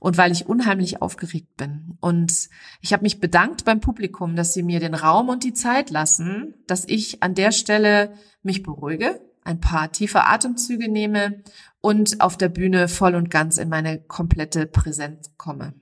und 0.00 0.16
weil 0.16 0.32
ich 0.32 0.46
unheimlich 0.46 1.02
aufgeregt 1.02 1.56
bin. 1.56 1.98
Und 2.00 2.48
ich 2.80 2.92
habe 2.92 3.02
mich 3.02 3.20
bedankt 3.20 3.64
beim 3.64 3.80
Publikum, 3.80 4.36
dass 4.36 4.54
sie 4.54 4.62
mir 4.62 4.80
den 4.80 4.94
Raum 4.94 5.28
und 5.28 5.44
die 5.44 5.52
Zeit 5.52 5.90
lassen, 5.90 6.54
dass 6.66 6.84
ich 6.86 7.22
an 7.22 7.34
der 7.34 7.52
Stelle 7.52 8.14
mich 8.42 8.62
beruhige, 8.62 9.20
ein 9.48 9.60
paar 9.60 9.90
tiefe 9.90 10.24
Atemzüge 10.24 10.88
nehme 10.88 11.42
und 11.80 12.20
auf 12.20 12.36
der 12.36 12.50
Bühne 12.50 12.86
voll 12.86 13.14
und 13.14 13.30
ganz 13.30 13.58
in 13.58 13.68
meine 13.68 13.98
komplette 13.98 14.66
Präsenz 14.66 15.32
komme. 15.36 15.74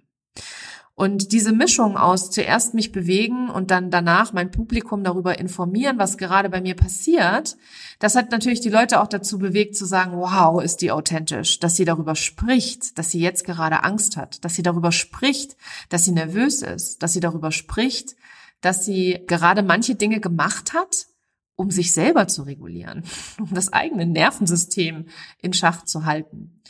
Und 0.95 1.33
diese 1.33 1.53
Mischung 1.53 1.99
aus 1.99 2.31
zuerst 2.31 2.73
mich 2.73 2.91
bewegen 2.91 3.51
und 3.51 3.71
dann 3.71 3.91
danach 3.91 4.33
mein 4.33 4.51
Publikum 4.51 5.05
darüber 5.05 5.39
informieren, 5.39 5.99
was 5.99 6.17
gerade 6.17 6.49
bei 6.49 6.63
mir 6.63 6.75
passiert, 6.75 7.59
das 7.99 8.15
hat 8.15 8.31
natürlich 8.31 8.61
die 8.61 8.71
Leute 8.71 9.03
auch 9.03 9.07
dazu 9.07 9.39
bewegt 9.39 9.77
zu 9.77 9.85
sagen, 9.85 10.13
wow, 10.13 10.63
ist 10.63 10.79
die 10.79 10.93
authentisch, 10.93 11.61
dass 11.61 11.77
sie 11.77 11.85
darüber 11.85 12.15
spricht, 12.15 12.99
dass 12.99 13.11
sie 13.11 13.21
jetzt 13.21 13.45
gerade 13.45 13.85
Angst 13.85 14.17
hat, 14.17 14.43
dass 14.43 14.55
sie 14.55 14.63
darüber 14.63 14.91
spricht, 14.91 15.57
dass 15.91 16.07
sie 16.07 16.13
nervös 16.13 16.63
ist, 16.63 17.03
dass 17.03 17.13
sie 17.13 17.21
darüber 17.21 17.53
spricht, 17.53 18.17
dass 18.63 18.87
sie 18.87 19.23
gerade 19.27 19.63
manche 19.63 19.97
Dinge 19.97 20.21
gemacht 20.21 20.73
hat, 20.73 21.09
um 21.57 21.71
sich 21.71 21.93
selber 21.93 22.29
zu 22.29 22.43
regulieren, 22.43 23.03
um 23.41 23.53
das 23.53 23.73
eigene 23.73 24.07
Nervensystem 24.07 25.07
in 25.43 25.53
Schach 25.53 25.85
zu 25.85 26.05
halten. 26.05 26.61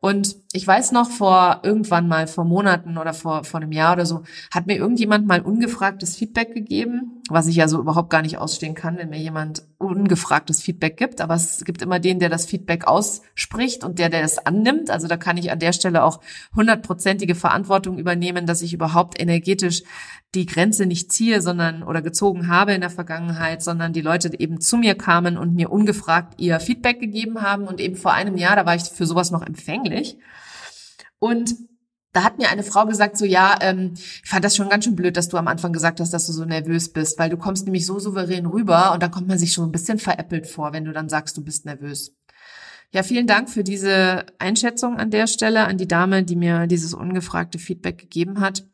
Und 0.00 0.36
ich 0.52 0.66
weiß 0.66 0.92
noch, 0.92 1.10
vor 1.10 1.60
irgendwann 1.62 2.08
mal, 2.08 2.26
vor 2.26 2.44
Monaten 2.44 2.96
oder 2.96 3.12
vor, 3.12 3.44
vor 3.44 3.60
einem 3.60 3.72
Jahr 3.72 3.92
oder 3.92 4.06
so, 4.06 4.22
hat 4.50 4.66
mir 4.66 4.76
irgendjemand 4.76 5.26
mal 5.26 5.42
ungefragtes 5.42 6.16
Feedback 6.16 6.54
gegeben, 6.54 7.19
was 7.30 7.46
ich 7.46 7.56
ja 7.56 7.68
so 7.68 7.78
überhaupt 7.78 8.10
gar 8.10 8.22
nicht 8.22 8.38
ausstehen 8.38 8.74
kann, 8.74 8.98
wenn 8.98 9.10
mir 9.10 9.18
jemand 9.18 9.62
ungefragtes 9.78 10.60
Feedback 10.60 10.96
gibt. 10.96 11.20
Aber 11.20 11.34
es 11.34 11.64
gibt 11.64 11.80
immer 11.82 11.98
den, 11.98 12.18
der 12.18 12.28
das 12.28 12.46
Feedback 12.46 12.86
ausspricht 12.86 13.84
und 13.84 13.98
der, 13.98 14.08
der 14.08 14.22
es 14.22 14.38
annimmt. 14.38 14.90
Also 14.90 15.08
da 15.08 15.16
kann 15.16 15.36
ich 15.36 15.50
an 15.50 15.58
der 15.58 15.72
Stelle 15.72 16.04
auch 16.04 16.20
hundertprozentige 16.54 17.34
Verantwortung 17.34 17.98
übernehmen, 17.98 18.46
dass 18.46 18.62
ich 18.62 18.74
überhaupt 18.74 19.20
energetisch 19.20 19.82
die 20.34 20.46
Grenze 20.46 20.86
nicht 20.86 21.12
ziehe, 21.12 21.40
sondern 21.40 21.82
oder 21.82 22.02
gezogen 22.02 22.48
habe 22.48 22.72
in 22.72 22.80
der 22.80 22.90
Vergangenheit, 22.90 23.62
sondern 23.62 23.92
die 23.92 24.02
Leute 24.02 24.30
eben 24.38 24.60
zu 24.60 24.76
mir 24.76 24.94
kamen 24.94 25.36
und 25.36 25.54
mir 25.54 25.70
ungefragt 25.70 26.40
ihr 26.40 26.60
Feedback 26.60 27.00
gegeben 27.00 27.42
haben. 27.42 27.66
Und 27.66 27.80
eben 27.80 27.96
vor 27.96 28.12
einem 28.12 28.36
Jahr, 28.36 28.56
da 28.56 28.66
war 28.66 28.74
ich 28.74 28.82
für 28.82 29.06
sowas 29.06 29.30
noch 29.30 29.42
empfänglich. 29.42 30.18
Und 31.18 31.54
da 32.12 32.24
hat 32.24 32.38
mir 32.38 32.48
eine 32.48 32.62
Frau 32.62 32.86
gesagt, 32.86 33.16
so 33.16 33.24
ja, 33.24 33.56
ähm, 33.60 33.92
ich 33.94 34.28
fand 34.28 34.44
das 34.44 34.56
schon 34.56 34.68
ganz 34.68 34.84
schön 34.84 34.96
blöd, 34.96 35.16
dass 35.16 35.28
du 35.28 35.36
am 35.36 35.48
Anfang 35.48 35.72
gesagt 35.72 36.00
hast, 36.00 36.12
dass 36.12 36.26
du 36.26 36.32
so 36.32 36.44
nervös 36.44 36.92
bist, 36.92 37.18
weil 37.18 37.30
du 37.30 37.36
kommst 37.36 37.64
nämlich 37.64 37.86
so 37.86 37.98
souverän 37.98 38.46
rüber 38.46 38.92
und 38.92 39.02
da 39.02 39.08
kommt 39.08 39.28
man 39.28 39.38
sich 39.38 39.52
schon 39.52 39.68
ein 39.68 39.72
bisschen 39.72 39.98
veräppelt 39.98 40.46
vor, 40.46 40.72
wenn 40.72 40.84
du 40.84 40.92
dann 40.92 41.08
sagst, 41.08 41.36
du 41.36 41.44
bist 41.44 41.66
nervös. 41.66 42.16
Ja, 42.92 43.04
vielen 43.04 43.28
Dank 43.28 43.48
für 43.48 43.62
diese 43.62 44.26
Einschätzung 44.40 44.96
an 44.96 45.10
der 45.10 45.28
Stelle, 45.28 45.66
an 45.66 45.78
die 45.78 45.86
Dame, 45.86 46.24
die 46.24 46.34
mir 46.34 46.66
dieses 46.66 46.92
ungefragte 46.92 47.58
Feedback 47.58 47.98
gegeben 47.98 48.40
hat 48.40 48.64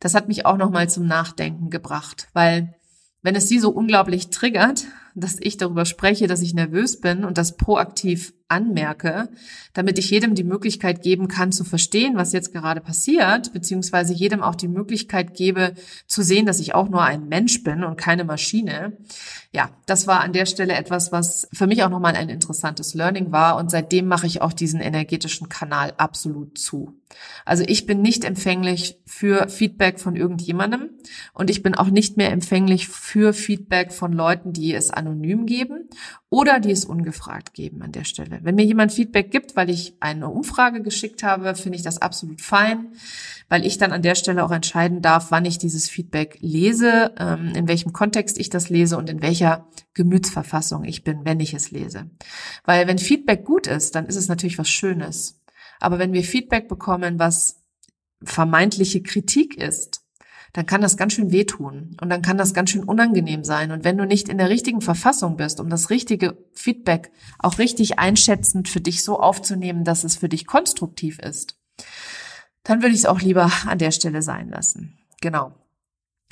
das 0.00 0.14
hat 0.14 0.28
mich 0.28 0.46
auch 0.46 0.56
nochmal 0.56 0.88
zum 0.88 1.06
Nachdenken 1.06 1.70
gebracht, 1.70 2.28
weil 2.32 2.74
wenn 3.22 3.34
es 3.34 3.48
sie 3.48 3.58
so 3.58 3.70
unglaublich 3.70 4.30
triggert, 4.30 4.84
dass 5.14 5.38
ich 5.40 5.56
darüber 5.56 5.84
spreche, 5.84 6.26
dass 6.26 6.42
ich 6.42 6.54
nervös 6.54 7.00
bin 7.00 7.24
und 7.24 7.38
das 7.38 7.56
proaktiv 7.56 8.34
anmerke, 8.48 9.28
damit 9.72 9.98
ich 9.98 10.10
jedem 10.10 10.34
die 10.34 10.44
Möglichkeit 10.44 11.02
geben 11.02 11.28
kann 11.28 11.52
zu 11.52 11.64
verstehen, 11.64 12.16
was 12.16 12.32
jetzt 12.32 12.52
gerade 12.52 12.80
passiert, 12.80 13.52
beziehungsweise 13.52 14.12
jedem 14.12 14.42
auch 14.42 14.54
die 14.54 14.68
Möglichkeit 14.68 15.34
gebe 15.34 15.74
zu 16.06 16.22
sehen, 16.22 16.46
dass 16.46 16.60
ich 16.60 16.74
auch 16.74 16.88
nur 16.88 17.02
ein 17.02 17.28
Mensch 17.28 17.64
bin 17.64 17.82
und 17.82 17.96
keine 17.96 18.24
Maschine. 18.24 18.96
Ja, 19.52 19.70
das 19.86 20.06
war 20.06 20.20
an 20.20 20.32
der 20.32 20.46
Stelle 20.46 20.74
etwas, 20.74 21.12
was 21.12 21.48
für 21.52 21.66
mich 21.66 21.82
auch 21.82 21.90
nochmal 21.90 22.14
ein 22.14 22.28
interessantes 22.28 22.94
Learning 22.94 23.32
war 23.32 23.56
und 23.56 23.70
seitdem 23.70 24.06
mache 24.06 24.26
ich 24.26 24.42
auch 24.42 24.52
diesen 24.52 24.80
energetischen 24.80 25.48
Kanal 25.48 25.94
absolut 25.96 26.58
zu. 26.58 27.00
Also 27.44 27.64
ich 27.66 27.86
bin 27.86 28.02
nicht 28.02 28.24
empfänglich 28.24 28.98
für 29.06 29.48
Feedback 29.48 30.00
von 30.00 30.16
irgendjemandem 30.16 30.90
und 31.32 31.50
ich 31.50 31.62
bin 31.62 31.74
auch 31.74 31.88
nicht 31.88 32.16
mehr 32.16 32.32
empfänglich 32.32 32.88
für 32.88 33.32
Feedback 33.32 33.92
von 33.92 34.12
Leuten, 34.12 34.52
die 34.52 34.74
es 34.74 34.90
anonym 34.90 35.46
geben 35.46 35.88
oder 36.30 36.60
die 36.60 36.72
es 36.72 36.84
ungefragt 36.84 37.54
geben 37.54 37.82
an 37.82 37.92
der 37.92 38.04
Stelle. 38.04 38.35
Wenn 38.42 38.54
mir 38.54 38.64
jemand 38.64 38.92
Feedback 38.92 39.30
gibt, 39.30 39.56
weil 39.56 39.70
ich 39.70 39.96
eine 40.00 40.28
Umfrage 40.28 40.82
geschickt 40.82 41.22
habe, 41.22 41.54
finde 41.54 41.76
ich 41.76 41.82
das 41.82 42.00
absolut 42.00 42.40
fein, 42.40 42.92
weil 43.48 43.64
ich 43.64 43.78
dann 43.78 43.92
an 43.92 44.02
der 44.02 44.14
Stelle 44.14 44.44
auch 44.44 44.50
entscheiden 44.50 45.02
darf, 45.02 45.30
wann 45.30 45.44
ich 45.44 45.58
dieses 45.58 45.88
Feedback 45.88 46.38
lese, 46.40 47.14
ähm, 47.18 47.52
in 47.54 47.68
welchem 47.68 47.92
Kontext 47.92 48.38
ich 48.38 48.50
das 48.50 48.68
lese 48.68 48.96
und 48.96 49.10
in 49.10 49.22
welcher 49.22 49.66
Gemütsverfassung 49.94 50.84
ich 50.84 51.04
bin, 51.04 51.24
wenn 51.24 51.40
ich 51.40 51.54
es 51.54 51.70
lese. 51.70 52.10
Weil 52.64 52.86
wenn 52.86 52.98
Feedback 52.98 53.44
gut 53.44 53.66
ist, 53.66 53.94
dann 53.94 54.06
ist 54.06 54.16
es 54.16 54.28
natürlich 54.28 54.58
was 54.58 54.68
Schönes. 54.68 55.40
Aber 55.80 55.98
wenn 55.98 56.12
wir 56.12 56.24
Feedback 56.24 56.68
bekommen, 56.68 57.18
was 57.18 57.62
vermeintliche 58.22 59.02
Kritik 59.02 59.56
ist, 59.56 60.05
dann 60.56 60.64
kann 60.64 60.80
das 60.80 60.96
ganz 60.96 61.12
schön 61.12 61.32
wehtun 61.32 61.98
und 62.00 62.08
dann 62.08 62.22
kann 62.22 62.38
das 62.38 62.54
ganz 62.54 62.70
schön 62.70 62.82
unangenehm 62.82 63.44
sein. 63.44 63.72
Und 63.72 63.84
wenn 63.84 63.98
du 63.98 64.06
nicht 64.06 64.30
in 64.30 64.38
der 64.38 64.48
richtigen 64.48 64.80
Verfassung 64.80 65.36
bist, 65.36 65.60
um 65.60 65.68
das 65.68 65.90
richtige 65.90 66.38
Feedback 66.54 67.12
auch 67.38 67.58
richtig 67.58 67.98
einschätzend 67.98 68.66
für 68.66 68.80
dich 68.80 69.04
so 69.04 69.20
aufzunehmen, 69.20 69.84
dass 69.84 70.02
es 70.02 70.16
für 70.16 70.30
dich 70.30 70.46
konstruktiv 70.46 71.18
ist, 71.18 71.58
dann 72.62 72.80
würde 72.80 72.94
ich 72.94 73.00
es 73.00 73.06
auch 73.06 73.20
lieber 73.20 73.52
an 73.66 73.76
der 73.76 73.90
Stelle 73.90 74.22
sein 74.22 74.48
lassen. 74.48 74.96
Genau. 75.20 75.52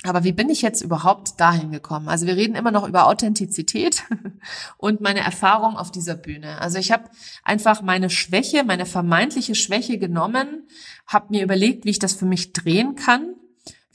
Aber 0.01 0.23
wie 0.23 0.31
bin 0.31 0.49
ich 0.49 0.63
jetzt 0.63 0.81
überhaupt 0.81 1.39
dahin 1.39 1.69
gekommen? 1.69 2.09
Also 2.09 2.25
wir 2.25 2.35
reden 2.35 2.55
immer 2.55 2.71
noch 2.71 2.87
über 2.87 3.05
Authentizität 3.05 4.05
und 4.77 5.01
meine 5.01 5.19
Erfahrung 5.19 5.77
auf 5.77 5.91
dieser 5.91 6.15
Bühne. 6.15 6.59
Also 6.61 6.79
ich 6.79 6.91
habe 6.91 7.11
einfach 7.43 7.83
meine 7.83 8.09
Schwäche, 8.09 8.63
meine 8.63 8.87
vermeintliche 8.87 9.53
Schwäche 9.53 9.99
genommen, 9.99 10.67
habe 11.05 11.27
mir 11.29 11.43
überlegt, 11.43 11.85
wie 11.85 11.91
ich 11.91 11.99
das 11.99 12.13
für 12.13 12.25
mich 12.25 12.53
drehen 12.53 12.95
kann 12.95 13.35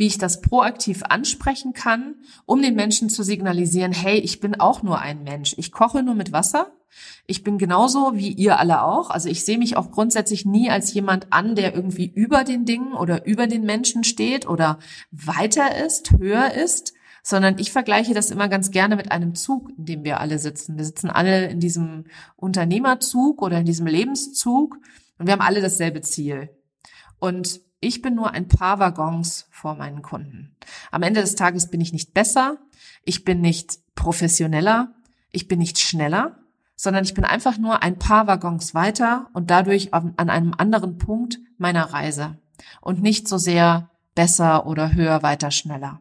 wie 0.00 0.06
ich 0.06 0.16
das 0.16 0.40
proaktiv 0.40 1.02
ansprechen 1.08 1.74
kann, 1.74 2.14
um 2.46 2.62
den 2.62 2.74
Menschen 2.74 3.10
zu 3.10 3.22
signalisieren, 3.22 3.92
hey, 3.92 4.18
ich 4.18 4.40
bin 4.40 4.58
auch 4.58 4.82
nur 4.82 4.98
ein 4.98 5.22
Mensch. 5.22 5.54
Ich 5.58 5.72
koche 5.72 6.02
nur 6.02 6.14
mit 6.14 6.32
Wasser. 6.32 6.72
Ich 7.26 7.44
bin 7.44 7.58
genauso 7.58 8.14
wie 8.14 8.32
ihr 8.32 8.58
alle 8.58 8.82
auch. 8.82 9.10
Also 9.10 9.28
ich 9.28 9.44
sehe 9.44 9.58
mich 9.58 9.76
auch 9.76 9.90
grundsätzlich 9.90 10.46
nie 10.46 10.70
als 10.70 10.94
jemand 10.94 11.34
an, 11.34 11.54
der 11.54 11.74
irgendwie 11.74 12.06
über 12.06 12.44
den 12.44 12.64
Dingen 12.64 12.94
oder 12.94 13.26
über 13.26 13.46
den 13.46 13.64
Menschen 13.64 14.02
steht 14.02 14.48
oder 14.48 14.78
weiter 15.10 15.84
ist, 15.84 16.12
höher 16.12 16.54
ist, 16.54 16.94
sondern 17.22 17.58
ich 17.58 17.70
vergleiche 17.70 18.14
das 18.14 18.30
immer 18.30 18.48
ganz 18.48 18.70
gerne 18.70 18.96
mit 18.96 19.12
einem 19.12 19.34
Zug, 19.34 19.68
in 19.76 19.84
dem 19.84 20.04
wir 20.04 20.18
alle 20.18 20.38
sitzen. 20.38 20.78
Wir 20.78 20.86
sitzen 20.86 21.10
alle 21.10 21.48
in 21.48 21.60
diesem 21.60 22.06
Unternehmerzug 22.36 23.42
oder 23.42 23.58
in 23.58 23.66
diesem 23.66 23.86
Lebenszug 23.86 24.78
und 25.18 25.26
wir 25.26 25.34
haben 25.34 25.42
alle 25.42 25.60
dasselbe 25.60 26.00
Ziel. 26.00 26.48
Und 27.18 27.60
ich 27.80 28.02
bin 28.02 28.14
nur 28.14 28.30
ein 28.32 28.48
paar 28.48 28.78
Waggons 28.78 29.46
vor 29.50 29.74
meinen 29.74 30.02
Kunden. 30.02 30.54
Am 30.90 31.02
Ende 31.02 31.22
des 31.22 31.34
Tages 31.34 31.70
bin 31.70 31.80
ich 31.80 31.92
nicht 31.92 32.14
besser, 32.14 32.58
ich 33.04 33.24
bin 33.24 33.40
nicht 33.40 33.78
professioneller, 33.94 34.94
ich 35.32 35.48
bin 35.48 35.58
nicht 35.58 35.78
schneller, 35.78 36.36
sondern 36.76 37.04
ich 37.04 37.14
bin 37.14 37.24
einfach 37.24 37.58
nur 37.58 37.82
ein 37.82 37.98
paar 37.98 38.26
Waggons 38.26 38.74
weiter 38.74 39.28
und 39.32 39.50
dadurch 39.50 39.92
an 39.94 40.14
einem 40.16 40.54
anderen 40.56 40.98
Punkt 40.98 41.38
meiner 41.58 41.92
Reise 41.92 42.38
und 42.80 43.02
nicht 43.02 43.28
so 43.28 43.38
sehr 43.38 43.90
besser 44.14 44.66
oder 44.66 44.92
höher, 44.94 45.22
weiter, 45.22 45.50
schneller. 45.50 46.00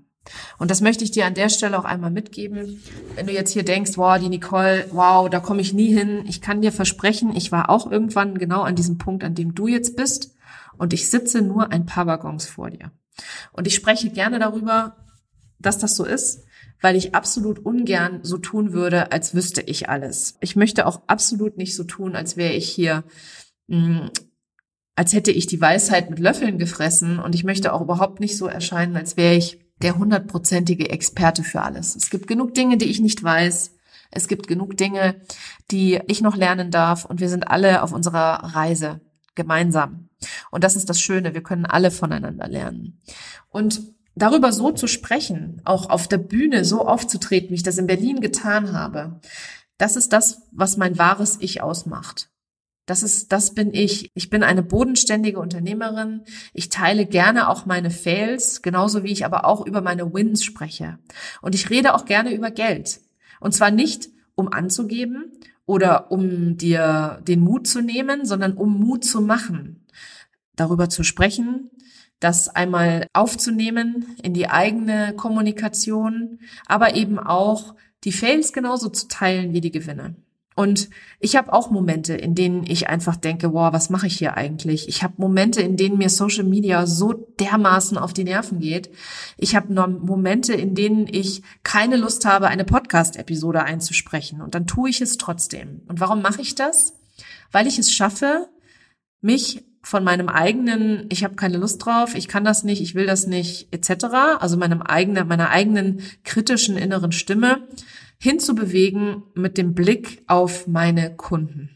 Und 0.57 0.69
das 0.69 0.81
möchte 0.81 1.03
ich 1.03 1.11
dir 1.11 1.25
an 1.25 1.33
der 1.33 1.49
Stelle 1.49 1.79
auch 1.79 1.85
einmal 1.85 2.11
mitgeben. 2.11 2.83
Wenn 3.15 3.25
du 3.25 3.33
jetzt 3.33 3.53
hier 3.53 3.63
denkst, 3.63 3.93
wow, 3.95 4.19
die 4.19 4.29
Nicole, 4.29 4.85
wow, 4.91 5.29
da 5.29 5.39
komme 5.39 5.61
ich 5.61 5.73
nie 5.73 5.93
hin. 5.93 6.23
Ich 6.27 6.41
kann 6.41 6.61
dir 6.61 6.71
versprechen, 6.71 7.35
ich 7.35 7.51
war 7.51 7.69
auch 7.69 7.89
irgendwann 7.89 8.37
genau 8.37 8.61
an 8.61 8.75
diesem 8.75 8.97
Punkt, 8.97 9.23
an 9.23 9.33
dem 9.33 9.55
du 9.55 9.67
jetzt 9.67 9.95
bist 9.95 10.35
und 10.79 10.93
ich 10.93 11.09
sitze 11.09 11.41
nur 11.41 11.71
ein 11.71 11.85
paar 11.85 12.07
Waggons 12.07 12.47
vor 12.47 12.71
dir. 12.71 12.91
Und 13.51 13.67
ich 13.67 13.75
spreche 13.75 14.09
gerne 14.09 14.39
darüber, 14.39 14.95
dass 15.59 15.77
das 15.77 15.95
so 15.95 16.05
ist, 16.05 16.45
weil 16.81 16.95
ich 16.95 17.13
absolut 17.13 17.59
ungern 17.59 18.21
so 18.23 18.37
tun 18.37 18.71
würde, 18.71 19.11
als 19.11 19.35
wüsste 19.35 19.61
ich 19.61 19.89
alles. 19.89 20.37
Ich 20.39 20.55
möchte 20.55 20.85
auch 20.85 21.01
absolut 21.07 21.57
nicht 21.57 21.75
so 21.75 21.83
tun, 21.83 22.15
als 22.15 22.37
wäre 22.37 22.53
ich 22.53 22.69
hier, 22.69 23.03
mh, 23.67 23.77
mm, 23.77 24.09
als 24.95 25.13
hätte 25.13 25.31
ich 25.31 25.47
die 25.47 25.61
Weisheit 25.61 26.09
mit 26.09 26.19
Löffeln 26.19 26.57
gefressen 26.57 27.19
und 27.19 27.33
ich 27.33 27.45
möchte 27.45 27.71
auch 27.71 27.81
überhaupt 27.81 28.19
nicht 28.19 28.37
so 28.37 28.47
erscheinen, 28.47 28.97
als 28.97 29.15
wäre 29.15 29.35
ich 29.35 29.59
der 29.81 29.97
hundertprozentige 29.97 30.89
Experte 30.89 31.43
für 31.43 31.61
alles. 31.61 31.95
Es 31.95 32.09
gibt 32.09 32.27
genug 32.27 32.53
Dinge, 32.53 32.77
die 32.77 32.89
ich 32.89 32.99
nicht 32.99 33.23
weiß. 33.23 33.75
Es 34.11 34.27
gibt 34.27 34.47
genug 34.47 34.75
Dinge, 34.75 35.21
die 35.71 35.99
ich 36.07 36.19
noch 36.21 36.35
lernen 36.35 36.69
darf 36.69 37.05
und 37.05 37.21
wir 37.21 37.29
sind 37.29 37.47
alle 37.47 37.81
auf 37.81 37.93
unserer 37.93 38.55
Reise 38.55 38.99
gemeinsam. 39.35 40.08
Und 40.51 40.63
das 40.63 40.75
ist 40.75 40.89
das 40.89 41.01
Schöne, 41.01 41.33
wir 41.33 41.43
können 41.43 41.65
alle 41.65 41.91
voneinander 41.91 42.47
lernen. 42.47 42.99
Und 43.49 43.81
darüber 44.15 44.51
so 44.51 44.71
zu 44.71 44.87
sprechen, 44.87 45.61
auch 45.65 45.89
auf 45.89 46.07
der 46.07 46.17
Bühne 46.17 46.65
so 46.65 46.85
aufzutreten, 46.85 47.51
wie 47.51 47.55
ich 47.55 47.63
das 47.63 47.77
in 47.77 47.87
Berlin 47.87 48.21
getan 48.21 48.73
habe, 48.73 49.19
das 49.77 49.95
ist 49.95 50.11
das, 50.11 50.41
was 50.51 50.77
mein 50.77 50.97
wahres 50.97 51.37
Ich 51.39 51.61
ausmacht. 51.61 52.29
Das 52.85 53.03
ist, 53.03 53.31
das 53.31 53.53
bin 53.53 53.71
ich. 53.71 54.11
Ich 54.15 54.31
bin 54.31 54.41
eine 54.41 54.63
bodenständige 54.63 55.39
Unternehmerin. 55.39 56.23
Ich 56.53 56.69
teile 56.69 57.05
gerne 57.05 57.47
auch 57.47 57.67
meine 57.67 57.91
Fails, 57.91 58.63
genauso 58.63 59.03
wie 59.03 59.11
ich 59.11 59.25
aber 59.25 59.45
auch 59.45 59.65
über 59.65 59.81
meine 59.81 60.11
Wins 60.11 60.43
spreche. 60.43 60.97
Und 61.41 61.53
ich 61.53 61.69
rede 61.69 61.93
auch 61.93 62.05
gerne 62.05 62.33
über 62.33 62.49
Geld. 62.49 62.99
Und 63.39 63.53
zwar 63.53 63.69
nicht, 63.69 64.09
um 64.33 64.51
anzugeben 64.51 65.31
oder 65.67 66.11
um 66.11 66.57
dir 66.57 67.21
den 67.27 67.41
Mut 67.41 67.67
zu 67.67 67.81
nehmen, 67.81 68.25
sondern 68.25 68.53
um 68.53 68.79
Mut 68.79 69.05
zu 69.05 69.21
machen. 69.21 69.78
Darüber 70.59 70.89
zu 70.89 71.03
sprechen, 71.03 71.69
das 72.19 72.49
einmal 72.49 73.07
aufzunehmen 73.13 74.15
in 74.21 74.33
die 74.33 74.49
eigene 74.49 75.13
Kommunikation, 75.15 76.39
aber 76.65 76.95
eben 76.95 77.17
auch 77.19 77.75
die 78.03 78.11
Fails 78.11 78.53
genauso 78.53 78.89
zu 78.89 79.07
teilen 79.07 79.53
wie 79.53 79.61
die 79.61 79.71
Gewinne. 79.71 80.15
Und 80.59 80.89
ich 81.21 81.37
habe 81.37 81.53
auch 81.53 81.71
Momente, 81.71 82.15
in 82.15 82.35
denen 82.35 82.65
ich 82.65 82.89
einfach 82.89 83.15
denke, 83.15 83.53
wow, 83.53 83.71
was 83.71 83.89
mache 83.89 84.07
ich 84.07 84.17
hier 84.17 84.35
eigentlich? 84.35 84.89
Ich 84.89 85.03
habe 85.03 85.13
Momente, 85.15 85.61
in 85.61 85.77
denen 85.77 85.97
mir 85.97 86.09
Social 86.09 86.43
Media 86.43 86.85
so 86.85 87.13
dermaßen 87.13 87.97
auf 87.97 88.11
die 88.11 88.25
Nerven 88.25 88.59
geht. 88.59 88.89
Ich 89.37 89.55
habe 89.55 89.71
Momente, 89.71 90.53
in 90.53 90.75
denen 90.75 91.07
ich 91.09 91.43
keine 91.63 91.95
Lust 91.95 92.25
habe, 92.25 92.49
eine 92.49 92.65
Podcast-Episode 92.65 93.63
einzusprechen. 93.63 94.41
Und 94.41 94.53
dann 94.53 94.67
tue 94.67 94.89
ich 94.89 94.99
es 94.99 95.15
trotzdem. 95.15 95.83
Und 95.87 96.01
warum 96.01 96.21
mache 96.21 96.41
ich 96.41 96.55
das? 96.55 96.93
Weil 97.53 97.65
ich 97.65 97.79
es 97.79 97.93
schaffe, 97.93 98.49
mich 99.21 99.63
von 99.81 100.03
meinem 100.03 100.29
eigenen, 100.29 101.05
ich 101.09 101.23
habe 101.23 101.35
keine 101.35 101.57
Lust 101.57 101.85
drauf, 101.85 102.15
ich 102.15 102.27
kann 102.27 102.43
das 102.43 102.63
nicht, 102.63 102.81
ich 102.81 102.95
will 102.95 103.05
das 103.05 103.27
nicht, 103.27 103.73
etc., 103.73 104.05
also 104.39 104.57
meinem 104.57 104.81
eigenen, 104.81 105.27
meiner 105.27 105.49
eigenen 105.49 106.01
kritischen 106.23 106.77
inneren 106.77 107.11
Stimme, 107.11 107.67
hinzubewegen 108.19 109.23
mit 109.35 109.57
dem 109.57 109.73
Blick 109.73 110.23
auf 110.27 110.67
meine 110.67 111.15
Kunden, 111.15 111.69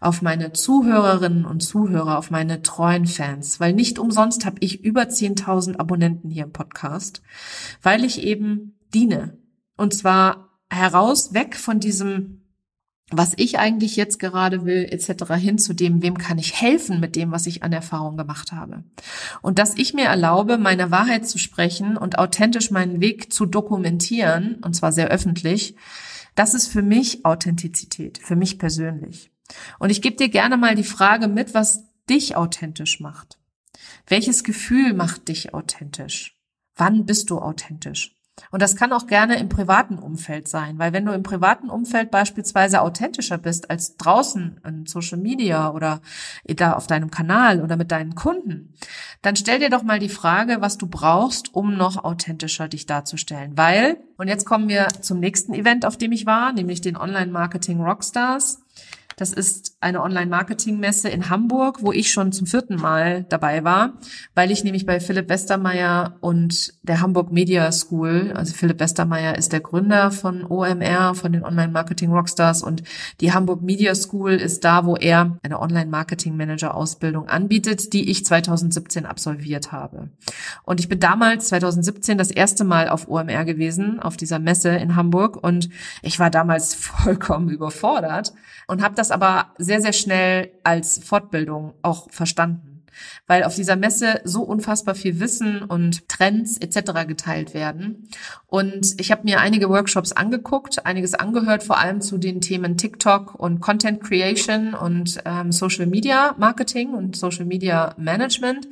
auf 0.00 0.20
meine 0.20 0.52
Zuhörerinnen 0.52 1.46
und 1.46 1.60
Zuhörer, 1.60 2.18
auf 2.18 2.30
meine 2.30 2.62
treuen 2.62 3.06
Fans, 3.06 3.60
weil 3.60 3.72
nicht 3.72 3.98
umsonst 3.98 4.44
habe 4.44 4.56
ich 4.60 4.84
über 4.84 5.02
10.000 5.02 5.78
Abonnenten 5.78 6.30
hier 6.30 6.44
im 6.44 6.52
Podcast, 6.52 7.22
weil 7.82 8.04
ich 8.04 8.22
eben 8.22 8.78
diene 8.92 9.38
und 9.76 9.94
zwar 9.94 10.60
heraus 10.68 11.32
weg 11.32 11.56
von 11.56 11.80
diesem 11.80 12.45
was 13.10 13.34
ich 13.36 13.58
eigentlich 13.58 13.94
jetzt 13.94 14.18
gerade 14.18 14.64
will, 14.64 14.88
etc., 14.90 15.34
hin 15.34 15.58
zu 15.58 15.74
dem, 15.74 16.02
wem 16.02 16.18
kann 16.18 16.38
ich 16.38 16.60
helfen 16.60 16.98
mit 16.98 17.14
dem, 17.14 17.30
was 17.30 17.46
ich 17.46 17.62
an 17.62 17.72
Erfahrung 17.72 18.16
gemacht 18.16 18.50
habe. 18.50 18.82
Und 19.42 19.60
dass 19.60 19.76
ich 19.76 19.94
mir 19.94 20.06
erlaube, 20.06 20.58
meine 20.58 20.90
Wahrheit 20.90 21.26
zu 21.28 21.38
sprechen 21.38 21.96
und 21.96 22.18
authentisch 22.18 22.72
meinen 22.72 23.00
Weg 23.00 23.32
zu 23.32 23.46
dokumentieren, 23.46 24.56
und 24.56 24.74
zwar 24.74 24.90
sehr 24.90 25.08
öffentlich, 25.08 25.76
das 26.34 26.52
ist 26.52 26.66
für 26.66 26.82
mich 26.82 27.24
Authentizität, 27.24 28.18
für 28.18 28.36
mich 28.36 28.58
persönlich. 28.58 29.30
Und 29.78 29.90
ich 29.90 30.02
gebe 30.02 30.16
dir 30.16 30.28
gerne 30.28 30.56
mal 30.56 30.74
die 30.74 30.82
Frage 30.82 31.28
mit, 31.28 31.54
was 31.54 31.84
dich 32.10 32.34
authentisch 32.34 32.98
macht. 32.98 33.38
Welches 34.08 34.42
Gefühl 34.42 34.94
macht 34.94 35.28
dich 35.28 35.54
authentisch? 35.54 36.36
Wann 36.74 37.06
bist 37.06 37.30
du 37.30 37.38
authentisch? 37.38 38.15
Und 38.50 38.60
das 38.62 38.76
kann 38.76 38.92
auch 38.92 39.06
gerne 39.06 39.38
im 39.38 39.48
privaten 39.48 39.98
Umfeld 39.98 40.46
sein, 40.46 40.78
weil 40.78 40.92
wenn 40.92 41.06
du 41.06 41.12
im 41.12 41.22
privaten 41.22 41.70
Umfeld 41.70 42.10
beispielsweise 42.10 42.82
authentischer 42.82 43.38
bist 43.38 43.70
als 43.70 43.96
draußen 43.96 44.60
in 44.64 44.86
Social 44.86 45.18
Media 45.18 45.70
oder 45.70 46.00
da 46.44 46.74
auf 46.74 46.86
deinem 46.86 47.10
Kanal 47.10 47.62
oder 47.62 47.76
mit 47.76 47.90
deinen 47.90 48.14
Kunden, 48.14 48.74
dann 49.22 49.36
stell 49.36 49.58
dir 49.58 49.70
doch 49.70 49.82
mal 49.82 49.98
die 49.98 50.08
Frage, 50.08 50.58
was 50.60 50.78
du 50.78 50.86
brauchst, 50.86 51.54
um 51.54 51.76
noch 51.76 52.04
authentischer 52.04 52.68
dich 52.68 52.86
darzustellen. 52.86 53.56
Weil, 53.56 53.98
und 54.18 54.28
jetzt 54.28 54.44
kommen 54.44 54.68
wir 54.68 54.88
zum 55.00 55.18
nächsten 55.18 55.54
Event, 55.54 55.86
auf 55.86 55.96
dem 55.96 56.12
ich 56.12 56.26
war, 56.26 56.52
nämlich 56.52 56.80
den 56.80 56.96
Online-Marketing 56.96 57.80
Rockstars. 57.80 58.65
Das 59.18 59.32
ist 59.32 59.78
eine 59.80 60.02
Online-Marketing-Messe 60.02 61.08
in 61.08 61.30
Hamburg, 61.30 61.78
wo 61.80 61.90
ich 61.90 62.12
schon 62.12 62.32
zum 62.32 62.46
vierten 62.46 62.76
Mal 62.76 63.24
dabei 63.30 63.64
war, 63.64 63.94
weil 64.34 64.50
ich 64.50 64.62
nämlich 64.62 64.84
bei 64.84 65.00
Philipp 65.00 65.30
Westermeier 65.30 66.18
und 66.20 66.74
der 66.82 67.00
Hamburg 67.00 67.32
Media 67.32 67.72
School, 67.72 68.32
also 68.34 68.52
Philipp 68.52 68.78
Westermeier 68.78 69.38
ist 69.38 69.54
der 69.54 69.60
Gründer 69.60 70.10
von 70.10 70.44
OMR, 70.44 71.14
von 71.14 71.32
den 71.32 71.44
Online-Marketing-Rockstars 71.44 72.62
und 72.62 72.82
die 73.22 73.32
Hamburg 73.32 73.62
Media 73.62 73.94
School 73.94 74.32
ist 74.32 74.64
da, 74.64 74.84
wo 74.84 74.96
er 74.96 75.38
eine 75.42 75.60
Online-Marketing-Manager-Ausbildung 75.60 77.26
anbietet, 77.26 77.94
die 77.94 78.10
ich 78.10 78.26
2017 78.26 79.06
absolviert 79.06 79.72
habe. 79.72 80.10
Und 80.64 80.78
ich 80.78 80.88
bin 80.90 81.00
damals, 81.00 81.48
2017, 81.48 82.18
das 82.18 82.30
erste 82.30 82.64
Mal 82.64 82.90
auf 82.90 83.08
OMR 83.08 83.46
gewesen, 83.46 83.98
auf 83.98 84.18
dieser 84.18 84.40
Messe 84.40 84.72
in 84.72 84.94
Hamburg 84.94 85.42
und 85.42 85.70
ich 86.02 86.18
war 86.18 86.28
damals 86.28 86.74
vollkommen 86.74 87.48
überfordert 87.48 88.34
und 88.66 88.82
habe 88.82 88.94
das 88.94 89.05
aber 89.10 89.52
sehr, 89.58 89.80
sehr 89.80 89.92
schnell 89.92 90.50
als 90.64 90.98
Fortbildung 91.02 91.74
auch 91.82 92.10
verstanden 92.10 92.76
weil 93.26 93.44
auf 93.44 93.54
dieser 93.54 93.76
Messe 93.76 94.20
so 94.24 94.42
unfassbar 94.42 94.94
viel 94.94 95.20
Wissen 95.20 95.62
und 95.62 96.08
Trends 96.08 96.58
etc. 96.58 97.06
geteilt 97.06 97.54
werden. 97.54 98.08
Und 98.46 99.00
ich 99.00 99.10
habe 99.10 99.22
mir 99.24 99.40
einige 99.40 99.68
Workshops 99.68 100.12
angeguckt, 100.12 100.86
einiges 100.86 101.14
angehört, 101.14 101.62
vor 101.62 101.78
allem 101.78 102.00
zu 102.00 102.18
den 102.18 102.40
Themen 102.40 102.76
TikTok 102.76 103.34
und 103.34 103.60
Content 103.60 104.02
Creation 104.02 104.74
und 104.74 105.18
ähm, 105.24 105.52
Social 105.52 105.86
Media 105.86 106.34
Marketing 106.38 106.94
und 106.94 107.16
Social 107.16 107.44
Media 107.44 107.94
Management. 107.96 108.68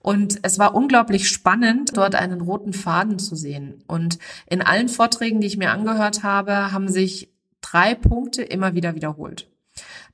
Und 0.00 0.38
es 0.42 0.58
war 0.58 0.74
unglaublich 0.74 1.28
spannend, 1.28 1.96
dort 1.96 2.14
einen 2.14 2.40
roten 2.40 2.72
Faden 2.72 3.18
zu 3.18 3.34
sehen. 3.34 3.82
Und 3.88 4.18
in 4.48 4.62
allen 4.62 4.88
Vorträgen, 4.88 5.40
die 5.40 5.48
ich 5.48 5.56
mir 5.56 5.72
angehört 5.72 6.22
habe, 6.22 6.70
haben 6.70 6.88
sich 6.88 7.32
drei 7.60 7.94
Punkte 7.96 8.42
immer 8.42 8.74
wieder 8.74 8.94
wiederholt. 8.94 9.48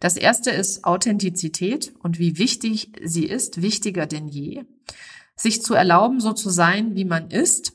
Das 0.03 0.17
erste 0.17 0.51
ist 0.51 0.85
Authentizität 0.85 1.95
und 2.01 2.19
wie 2.19 2.37
wichtig 2.37 2.91
sie 3.05 3.25
ist, 3.25 3.62
wichtiger 3.62 4.07
denn 4.07 4.27
je. 4.27 4.65
Sich 5.37 5.62
zu 5.62 5.75
erlauben, 5.75 6.19
so 6.19 6.33
zu 6.33 6.51
sein, 6.51 6.97
wie 6.97 7.05
man 7.05 7.31
ist 7.31 7.75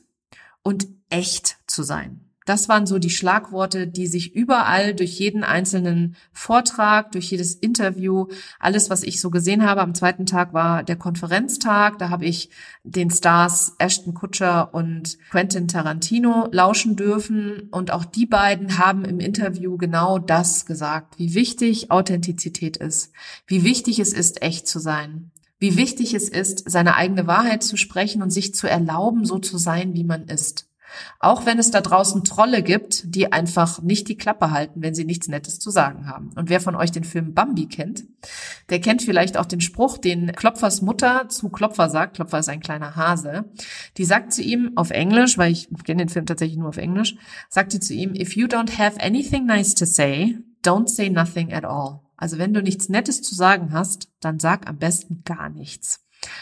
und 0.62 0.88
echt 1.08 1.56
zu 1.66 1.82
sein. 1.82 2.27
Das 2.48 2.66
waren 2.66 2.86
so 2.86 2.98
die 2.98 3.10
Schlagworte, 3.10 3.86
die 3.86 4.06
sich 4.06 4.34
überall 4.34 4.94
durch 4.94 5.18
jeden 5.18 5.44
einzelnen 5.44 6.16
Vortrag, 6.32 7.12
durch 7.12 7.30
jedes 7.30 7.52
Interview, 7.54 8.28
alles, 8.58 8.88
was 8.88 9.02
ich 9.02 9.20
so 9.20 9.28
gesehen 9.28 9.66
habe. 9.66 9.82
Am 9.82 9.94
zweiten 9.94 10.24
Tag 10.24 10.54
war 10.54 10.82
der 10.82 10.96
Konferenztag. 10.96 11.98
Da 11.98 12.08
habe 12.08 12.24
ich 12.24 12.48
den 12.84 13.10
Stars 13.10 13.74
Ashton 13.78 14.14
Kutcher 14.14 14.72
und 14.72 15.18
Quentin 15.30 15.68
Tarantino 15.68 16.48
lauschen 16.50 16.96
dürfen. 16.96 17.68
Und 17.70 17.90
auch 17.90 18.06
die 18.06 18.24
beiden 18.24 18.78
haben 18.78 19.04
im 19.04 19.20
Interview 19.20 19.76
genau 19.76 20.18
das 20.18 20.64
gesagt, 20.64 21.18
wie 21.18 21.34
wichtig 21.34 21.90
Authentizität 21.90 22.78
ist, 22.78 23.12
wie 23.46 23.62
wichtig 23.62 23.98
es 23.98 24.14
ist, 24.14 24.40
echt 24.40 24.66
zu 24.66 24.78
sein 24.78 25.32
wie 25.60 25.76
wichtig 25.76 26.14
es 26.14 26.28
ist, 26.28 26.70
seine 26.70 26.94
eigene 26.94 27.26
Wahrheit 27.26 27.64
zu 27.64 27.76
sprechen 27.76 28.22
und 28.22 28.30
sich 28.30 28.54
zu 28.54 28.68
erlauben, 28.68 29.24
so 29.24 29.40
zu 29.40 29.58
sein, 29.58 29.92
wie 29.92 30.04
man 30.04 30.26
ist. 30.26 30.67
Auch 31.20 31.46
wenn 31.46 31.58
es 31.58 31.70
da 31.70 31.80
draußen 31.80 32.24
Trolle 32.24 32.62
gibt, 32.62 33.14
die 33.14 33.32
einfach 33.32 33.82
nicht 33.82 34.08
die 34.08 34.16
Klappe 34.16 34.50
halten, 34.50 34.82
wenn 34.82 34.94
sie 34.94 35.04
nichts 35.04 35.28
Nettes 35.28 35.58
zu 35.58 35.70
sagen 35.70 36.08
haben. 36.08 36.30
Und 36.36 36.48
wer 36.48 36.60
von 36.60 36.74
euch 36.74 36.92
den 36.92 37.04
Film 37.04 37.34
Bambi 37.34 37.66
kennt, 37.66 38.04
der 38.70 38.80
kennt 38.80 39.02
vielleicht 39.02 39.36
auch 39.36 39.46
den 39.46 39.60
Spruch, 39.60 39.98
den 39.98 40.32
Klopfers 40.32 40.82
Mutter 40.82 41.28
zu 41.28 41.48
Klopfer 41.48 41.90
sagt. 41.90 42.16
Klopfer 42.16 42.38
ist 42.38 42.48
ein 42.48 42.60
kleiner 42.60 42.96
Hase. 42.96 43.44
Die 43.96 44.04
sagt 44.04 44.32
zu 44.32 44.42
ihm 44.42 44.72
auf 44.76 44.90
Englisch, 44.90 45.38
weil 45.38 45.52
ich 45.52 45.68
kenne 45.84 46.04
den 46.04 46.08
Film 46.08 46.26
tatsächlich 46.26 46.58
nur 46.58 46.68
auf 46.68 46.76
Englisch, 46.76 47.16
sagt 47.48 47.72
sie 47.72 47.80
zu 47.80 47.94
ihm, 47.94 48.14
if 48.14 48.36
you 48.36 48.46
don't 48.46 48.78
have 48.78 49.00
anything 49.00 49.46
nice 49.46 49.74
to 49.74 49.84
say, 49.84 50.38
don't 50.64 50.88
say 50.88 51.08
nothing 51.10 51.52
at 51.52 51.64
all. 51.64 52.00
Also 52.16 52.38
wenn 52.38 52.52
du 52.52 52.62
nichts 52.62 52.88
Nettes 52.88 53.22
zu 53.22 53.34
sagen 53.34 53.72
hast, 53.72 54.08
dann 54.20 54.40
sag 54.40 54.68
am 54.68 54.78
besten 54.78 55.22
gar 55.24 55.48
nichts. 55.48 56.00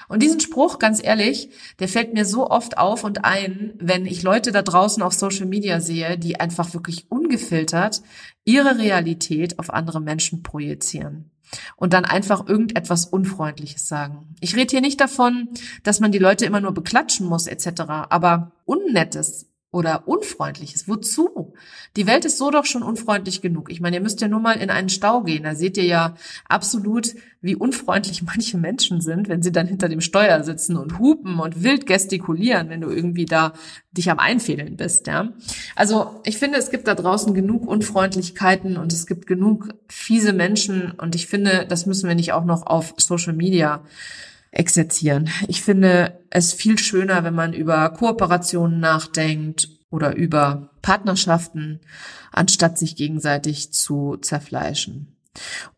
Und 0.08 0.22
diesen 0.22 0.40
Spruch, 0.40 0.78
ganz 0.78 1.02
ehrlich, 1.02 1.50
der 1.78 1.88
fällt 1.88 2.14
mir 2.14 2.24
so 2.24 2.48
oft 2.48 2.78
auf 2.78 3.04
und 3.04 3.24
ein, 3.24 3.74
wenn 3.78 4.06
ich 4.06 4.22
Leute 4.22 4.52
da 4.52 4.62
draußen 4.62 5.02
auf 5.02 5.12
Social 5.12 5.46
Media 5.46 5.80
sehe, 5.80 6.18
die 6.18 6.40
einfach 6.40 6.74
wirklich 6.74 7.10
ungefiltert 7.10 8.02
ihre 8.44 8.78
Realität 8.78 9.58
auf 9.58 9.70
andere 9.70 10.00
Menschen 10.00 10.42
projizieren 10.42 11.30
und 11.76 11.92
dann 11.92 12.04
einfach 12.04 12.48
irgendetwas 12.48 13.06
Unfreundliches 13.06 13.88
sagen. 13.88 14.34
Ich 14.40 14.56
rede 14.56 14.70
hier 14.70 14.80
nicht 14.80 15.00
davon, 15.00 15.48
dass 15.82 16.00
man 16.00 16.12
die 16.12 16.18
Leute 16.18 16.44
immer 16.44 16.60
nur 16.60 16.72
beklatschen 16.72 17.26
muss 17.26 17.46
etc., 17.46 17.82
aber 17.86 18.52
Unnettes 18.64 19.48
oder 19.76 20.08
Unfreundliches. 20.08 20.88
Wozu? 20.88 21.52
Die 21.96 22.06
Welt 22.06 22.24
ist 22.24 22.38
so 22.38 22.50
doch 22.50 22.64
schon 22.64 22.82
unfreundlich 22.82 23.42
genug. 23.42 23.70
Ich 23.70 23.82
meine, 23.82 23.96
ihr 23.96 24.02
müsst 24.02 24.22
ja 24.22 24.28
nur 24.28 24.40
mal 24.40 24.58
in 24.58 24.70
einen 24.70 24.88
Stau 24.88 25.20
gehen. 25.20 25.42
Da 25.42 25.54
seht 25.54 25.76
ihr 25.76 25.84
ja 25.84 26.14
absolut, 26.48 27.14
wie 27.42 27.54
unfreundlich 27.54 28.22
manche 28.26 28.56
Menschen 28.56 29.02
sind, 29.02 29.28
wenn 29.28 29.42
sie 29.42 29.52
dann 29.52 29.66
hinter 29.66 29.90
dem 29.90 30.00
Steuer 30.00 30.42
sitzen 30.44 30.78
und 30.78 30.98
hupen 30.98 31.40
und 31.40 31.62
wild 31.62 31.84
gestikulieren, 31.84 32.70
wenn 32.70 32.80
du 32.80 32.88
irgendwie 32.88 33.26
da 33.26 33.52
dich 33.92 34.10
am 34.10 34.18
Einfädeln 34.18 34.78
bist, 34.78 35.08
ja. 35.08 35.32
Also, 35.74 36.20
ich 36.24 36.38
finde, 36.38 36.58
es 36.58 36.70
gibt 36.70 36.88
da 36.88 36.94
draußen 36.94 37.34
genug 37.34 37.66
Unfreundlichkeiten 37.66 38.78
und 38.78 38.94
es 38.94 39.06
gibt 39.06 39.26
genug 39.26 39.74
fiese 39.88 40.32
Menschen 40.32 40.92
und 40.92 41.14
ich 41.14 41.26
finde, 41.26 41.66
das 41.68 41.84
müssen 41.84 42.08
wir 42.08 42.14
nicht 42.14 42.32
auch 42.32 42.44
noch 42.46 42.66
auf 42.66 42.94
Social 42.96 43.34
Media 43.34 43.82
exerzieren. 44.56 45.28
Ich 45.48 45.62
finde 45.62 46.18
es 46.30 46.52
viel 46.52 46.78
schöner, 46.78 47.24
wenn 47.24 47.34
man 47.34 47.52
über 47.52 47.90
Kooperationen 47.90 48.80
nachdenkt 48.80 49.68
oder 49.90 50.16
über 50.16 50.70
Partnerschaften, 50.82 51.80
anstatt 52.32 52.78
sich 52.78 52.96
gegenseitig 52.96 53.72
zu 53.72 54.16
zerfleischen. 54.16 55.16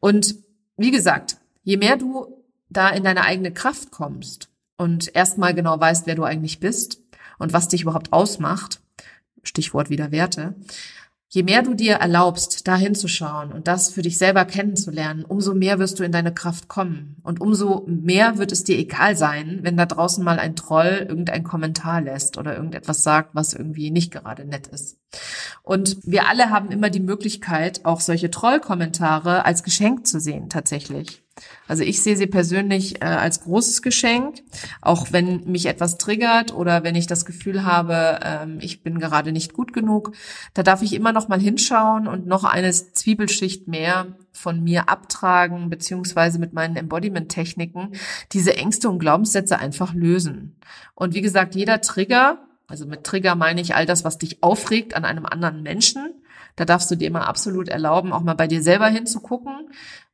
Und 0.00 0.36
wie 0.76 0.90
gesagt, 0.90 1.38
je 1.64 1.76
mehr 1.76 1.96
du 1.96 2.44
da 2.70 2.88
in 2.90 3.04
deine 3.04 3.22
eigene 3.22 3.52
Kraft 3.52 3.90
kommst 3.90 4.48
und 4.76 5.14
erstmal 5.14 5.54
genau 5.54 5.78
weißt, 5.78 6.06
wer 6.06 6.14
du 6.14 6.24
eigentlich 6.24 6.60
bist 6.60 7.00
und 7.38 7.52
was 7.52 7.68
dich 7.68 7.82
überhaupt 7.82 8.12
ausmacht, 8.12 8.80
Stichwort 9.42 9.90
wieder 9.90 10.12
Werte, 10.12 10.54
Je 11.30 11.42
mehr 11.42 11.62
du 11.62 11.74
dir 11.74 11.96
erlaubst, 11.96 12.66
da 12.66 12.74
hinzuschauen 12.74 13.52
und 13.52 13.68
das 13.68 13.90
für 13.90 14.00
dich 14.00 14.16
selber 14.16 14.46
kennenzulernen, 14.46 15.26
umso 15.26 15.52
mehr 15.52 15.78
wirst 15.78 15.98
du 15.98 16.04
in 16.04 16.12
deine 16.12 16.32
Kraft 16.32 16.68
kommen. 16.68 17.16
Und 17.22 17.42
umso 17.42 17.84
mehr 17.86 18.38
wird 18.38 18.50
es 18.50 18.64
dir 18.64 18.78
egal 18.78 19.14
sein, 19.14 19.58
wenn 19.60 19.76
da 19.76 19.84
draußen 19.84 20.24
mal 20.24 20.38
ein 20.38 20.56
Troll 20.56 21.04
irgendein 21.06 21.44
Kommentar 21.44 22.00
lässt 22.00 22.38
oder 22.38 22.56
irgendetwas 22.56 23.02
sagt, 23.02 23.34
was 23.34 23.52
irgendwie 23.52 23.90
nicht 23.90 24.10
gerade 24.10 24.46
nett 24.46 24.68
ist. 24.68 24.96
Und 25.62 25.98
wir 26.02 26.28
alle 26.28 26.48
haben 26.48 26.70
immer 26.70 26.88
die 26.88 27.00
Möglichkeit, 27.00 27.84
auch 27.84 28.00
solche 28.00 28.30
Trollkommentare 28.30 29.44
als 29.44 29.62
Geschenk 29.62 30.06
zu 30.06 30.20
sehen, 30.20 30.48
tatsächlich. 30.48 31.22
Also 31.66 31.84
ich 31.84 32.02
sehe 32.02 32.16
sie 32.16 32.26
persönlich 32.26 33.02
äh, 33.02 33.04
als 33.04 33.42
großes 33.42 33.82
Geschenk, 33.82 34.42
auch 34.80 35.08
wenn 35.12 35.44
mich 35.44 35.66
etwas 35.66 35.98
triggert 35.98 36.54
oder 36.54 36.82
wenn 36.82 36.94
ich 36.94 37.06
das 37.06 37.24
Gefühl 37.24 37.64
habe, 37.64 38.20
ähm, 38.22 38.58
ich 38.60 38.82
bin 38.82 38.98
gerade 38.98 39.32
nicht 39.32 39.52
gut 39.52 39.72
genug, 39.72 40.12
da 40.54 40.62
darf 40.62 40.82
ich 40.82 40.94
immer 40.94 41.12
noch 41.12 41.28
mal 41.28 41.40
hinschauen 41.40 42.08
und 42.08 42.26
noch 42.26 42.44
eine 42.44 42.72
Zwiebelschicht 42.72 43.68
mehr 43.68 44.16
von 44.32 44.62
mir 44.62 44.88
abtragen, 44.88 45.68
beziehungsweise 45.68 46.38
mit 46.38 46.52
meinen 46.52 46.76
Embodiment-Techniken 46.76 47.92
diese 48.32 48.56
Ängste 48.56 48.88
und 48.88 48.98
Glaubenssätze 48.98 49.58
einfach 49.58 49.94
lösen. 49.94 50.56
Und 50.94 51.14
wie 51.14 51.22
gesagt, 51.22 51.54
jeder 51.54 51.80
Trigger, 51.80 52.38
also 52.66 52.86
mit 52.86 53.04
Trigger 53.04 53.34
meine 53.34 53.60
ich 53.60 53.74
all 53.74 53.84
das, 53.84 54.04
was 54.04 54.18
dich 54.18 54.42
aufregt 54.42 54.94
an 54.94 55.04
einem 55.04 55.26
anderen 55.26 55.62
Menschen, 55.62 56.14
da 56.56 56.64
darfst 56.64 56.90
du 56.90 56.96
dir 56.96 57.06
immer 57.06 57.28
absolut 57.28 57.68
erlauben, 57.68 58.12
auch 58.12 58.22
mal 58.22 58.34
bei 58.34 58.48
dir 58.48 58.62
selber 58.62 58.88
hinzugucken 58.88 59.70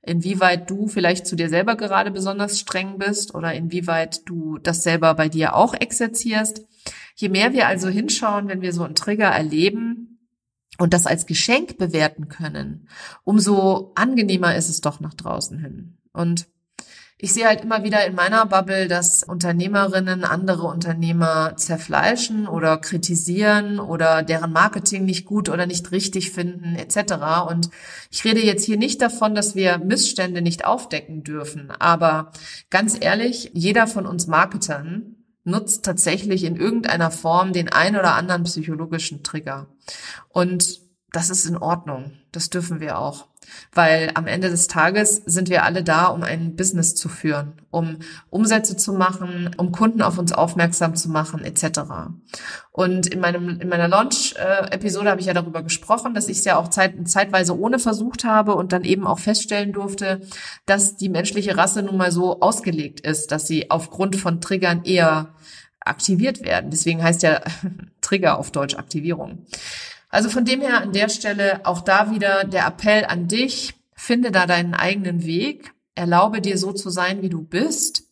inwieweit 0.07 0.71
du 0.71 0.87
vielleicht 0.87 1.27
zu 1.27 1.37
dir 1.37 1.49
selber 1.49 1.77
gerade 1.77 2.11
besonders 2.11 2.59
streng 2.59 2.99
bist 2.99 3.35
oder 3.35 3.55
inwieweit 3.55 4.29
du 4.29 4.59
das 4.59 4.83
selber 4.83 5.15
bei 5.15 5.29
dir 5.29 5.55
auch 5.55 5.75
exerzierst. 5.75 6.67
Je 7.17 7.29
mehr 7.29 7.53
wir 7.53 7.67
also 7.69 7.89
hinschauen, 7.89 8.49
wenn 8.49 8.61
wir 8.61 8.73
so 8.73 8.83
einen 8.83 8.95
Trigger 8.95 9.29
erleben 9.29 10.19
und 10.79 10.93
das 10.93 11.07
als 11.07 11.27
Geschenk 11.27 11.79
bewerten 11.79 12.29
können, 12.29 12.89
umso 13.23 13.93
angenehmer 13.95 14.57
ist 14.57 14.69
es 14.69 14.81
doch 14.81 15.01
nach 15.01 15.15
draußen 15.15 15.59
hin. 15.59 15.99
Und 16.13 16.47
ich 17.17 17.33
sehe 17.33 17.47
halt 17.47 17.63
immer 17.63 17.85
wieder 17.85 18.05
in 18.07 18.15
meiner 18.15 18.45
Bubble, 18.45 18.89
dass 18.89 19.23
Unternehmerinnen 19.23 20.25
andere 20.25 20.65
Unternehmer 20.65 21.57
zerfleischen 21.57 22.49
oder 22.49 22.77
kritisieren 22.77 23.79
oder 23.79 24.23
deren 24.23 24.53
Marketing 24.53 25.05
nicht 25.05 25.25
gut 25.25 25.49
oder 25.49 25.67
nicht 25.67 25.93
richtig 25.93 26.33
finden 26.33 26.75
etc. 26.75 27.15
Und 27.49 27.71
ich 28.11 28.25
rede 28.25 28.45
jetzt 28.45 28.65
hier 28.65 28.77
nicht 28.77 29.01
davon, 29.01 29.35
dass 29.35 29.55
wir 29.55 29.79
Missstände 29.79 30.43
nicht 30.43 30.65
aufdecken 30.65 31.23
dürfen. 31.23 31.71
Aber 31.79 32.33
ganz 32.69 32.97
ehrlich, 33.01 33.53
jeder 33.55 33.87
von 33.87 34.07
uns 34.07 34.27
Marketern 34.27 35.17
nutzt 35.45 35.85
tatsächlich 35.85 36.43
in 36.43 36.57
irgendeiner 36.57 37.11
Form 37.11 37.53
den 37.53 37.69
ein 37.69 37.97
oder 37.97 38.15
anderen 38.15 38.43
psychologischen 38.45 39.23
Trigger. 39.23 39.69
Und 40.31 40.81
das 41.13 41.31
ist 41.31 41.47
in 41.47 41.57
Ordnung. 41.57 42.13
Das 42.33 42.51
dürfen 42.51 42.81
wir 42.81 42.99
auch. 42.99 43.29
Weil 43.73 44.11
am 44.15 44.27
Ende 44.27 44.51
des 44.51 44.69
Tages 44.69 45.23
sind 45.27 45.49
wir 45.49 45.65
alle 45.65 45.83
da, 45.83 46.07
um 46.07 46.23
ein 46.23 46.57
Business 46.57 46.95
zu 46.95 47.09
führen, 47.09 47.55
um 47.71 47.99
Umsätze 48.31 48.77
zu 48.77 48.93
machen, 48.93 49.51
um 49.57 49.73
Kunden 49.73 50.03
auf 50.03 50.19
uns 50.19 50.33
aufmerksam 50.33 50.95
zu 50.95 51.11
machen, 51.11 51.45
etc. 51.45 51.81
Und 52.71 53.07
in 53.07 53.21
meinem 53.21 53.61
in 53.61 53.69
meiner 53.69 53.89
Launch-Episode 53.89 55.11
habe 55.11 55.21
ich 55.21 55.27
ja 55.27 55.35
darüber 55.35 55.63
gesprochen, 55.63 56.15
dass 56.15 56.29
ich 56.29 56.39
es 56.39 56.45
ja 56.45 56.57
auch 56.57 56.69
zeit, 56.69 56.95
zeitweise 57.09 57.59
ohne 57.59 57.79
versucht 57.79 58.25
habe 58.25 58.55
und 58.55 58.73
dann 58.73 58.85
eben 58.85 59.07
auch 59.07 59.19
feststellen 59.19 59.73
durfte, 59.73 60.21
dass 60.67 60.97
die 60.97 61.09
menschliche 61.09 61.57
Rasse 61.57 61.83
nun 61.83 61.97
mal 61.97 62.13
so 62.13 62.41
ausgelegt 62.41 63.01
ist, 63.01 63.33
dass 63.33 63.47
sie 63.47 63.71
aufgrund 63.71 64.17
von 64.17 64.41
Triggern 64.41 64.85
eher 64.85 65.35
aktiviert 65.85 66.43
werden. 66.43 66.71
Deswegen 66.71 67.03
heißt 67.03 67.23
ja 67.23 67.41
Trigger 68.01 68.39
auf 68.39 68.51
Deutsch 68.51 68.77
Aktivierung. 68.77 69.47
Also 70.15 70.29
von 70.29 70.45
dem 70.45 70.61
her 70.61 70.81
an 70.81 70.93
der 70.93 71.09
Stelle 71.09 71.67
auch 71.67 71.81
da 71.81 72.13
wieder 72.13 72.45
der 72.45 72.69
Appell 72.69 73.05
an 73.05 73.27
dich, 73.27 73.75
finde 73.97 74.31
da 74.31 74.47
deinen 74.47 74.73
eigenen 74.73 75.25
Weg, 75.25 75.75
erlaube 75.97 76.41
dir 76.41 76.57
so 76.57 76.71
zu 76.71 76.89
sein, 76.89 77.21
wie 77.21 77.31
du 77.31 77.43
bist 77.43 78.05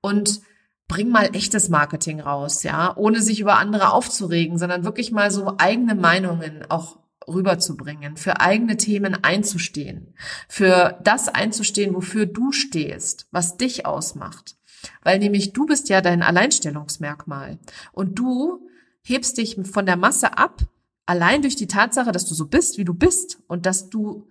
und 0.00 0.40
bring 0.88 1.10
mal 1.10 1.36
echtes 1.36 1.68
Marketing 1.68 2.18
raus, 2.18 2.62
ja, 2.62 2.96
ohne 2.96 3.20
sich 3.20 3.40
über 3.40 3.58
andere 3.58 3.92
aufzuregen, 3.92 4.56
sondern 4.56 4.84
wirklich 4.84 5.12
mal 5.12 5.30
so 5.30 5.52
eigene 5.58 5.94
Meinungen 5.94 6.64
auch 6.70 6.96
rüberzubringen, 7.28 8.16
für 8.16 8.40
eigene 8.40 8.78
Themen 8.78 9.22
einzustehen, 9.22 10.14
für 10.48 10.98
das 11.04 11.28
einzustehen, 11.28 11.94
wofür 11.94 12.24
du 12.24 12.52
stehst, 12.52 13.28
was 13.32 13.58
dich 13.58 13.84
ausmacht. 13.84 14.56
Weil 15.02 15.18
nämlich 15.18 15.52
du 15.52 15.66
bist 15.66 15.90
ja 15.90 16.00
dein 16.00 16.22
Alleinstellungsmerkmal 16.22 17.58
und 17.92 18.18
du 18.18 18.66
hebst 19.02 19.36
dich 19.36 19.58
von 19.70 19.84
der 19.84 19.96
Masse 19.96 20.38
ab, 20.38 20.62
Allein 21.10 21.42
durch 21.42 21.56
die 21.56 21.66
Tatsache, 21.66 22.12
dass 22.12 22.24
du 22.24 22.36
so 22.36 22.46
bist, 22.46 22.78
wie 22.78 22.84
du 22.84 22.94
bist 22.94 23.40
und 23.48 23.66
dass 23.66 23.90
du 23.90 24.28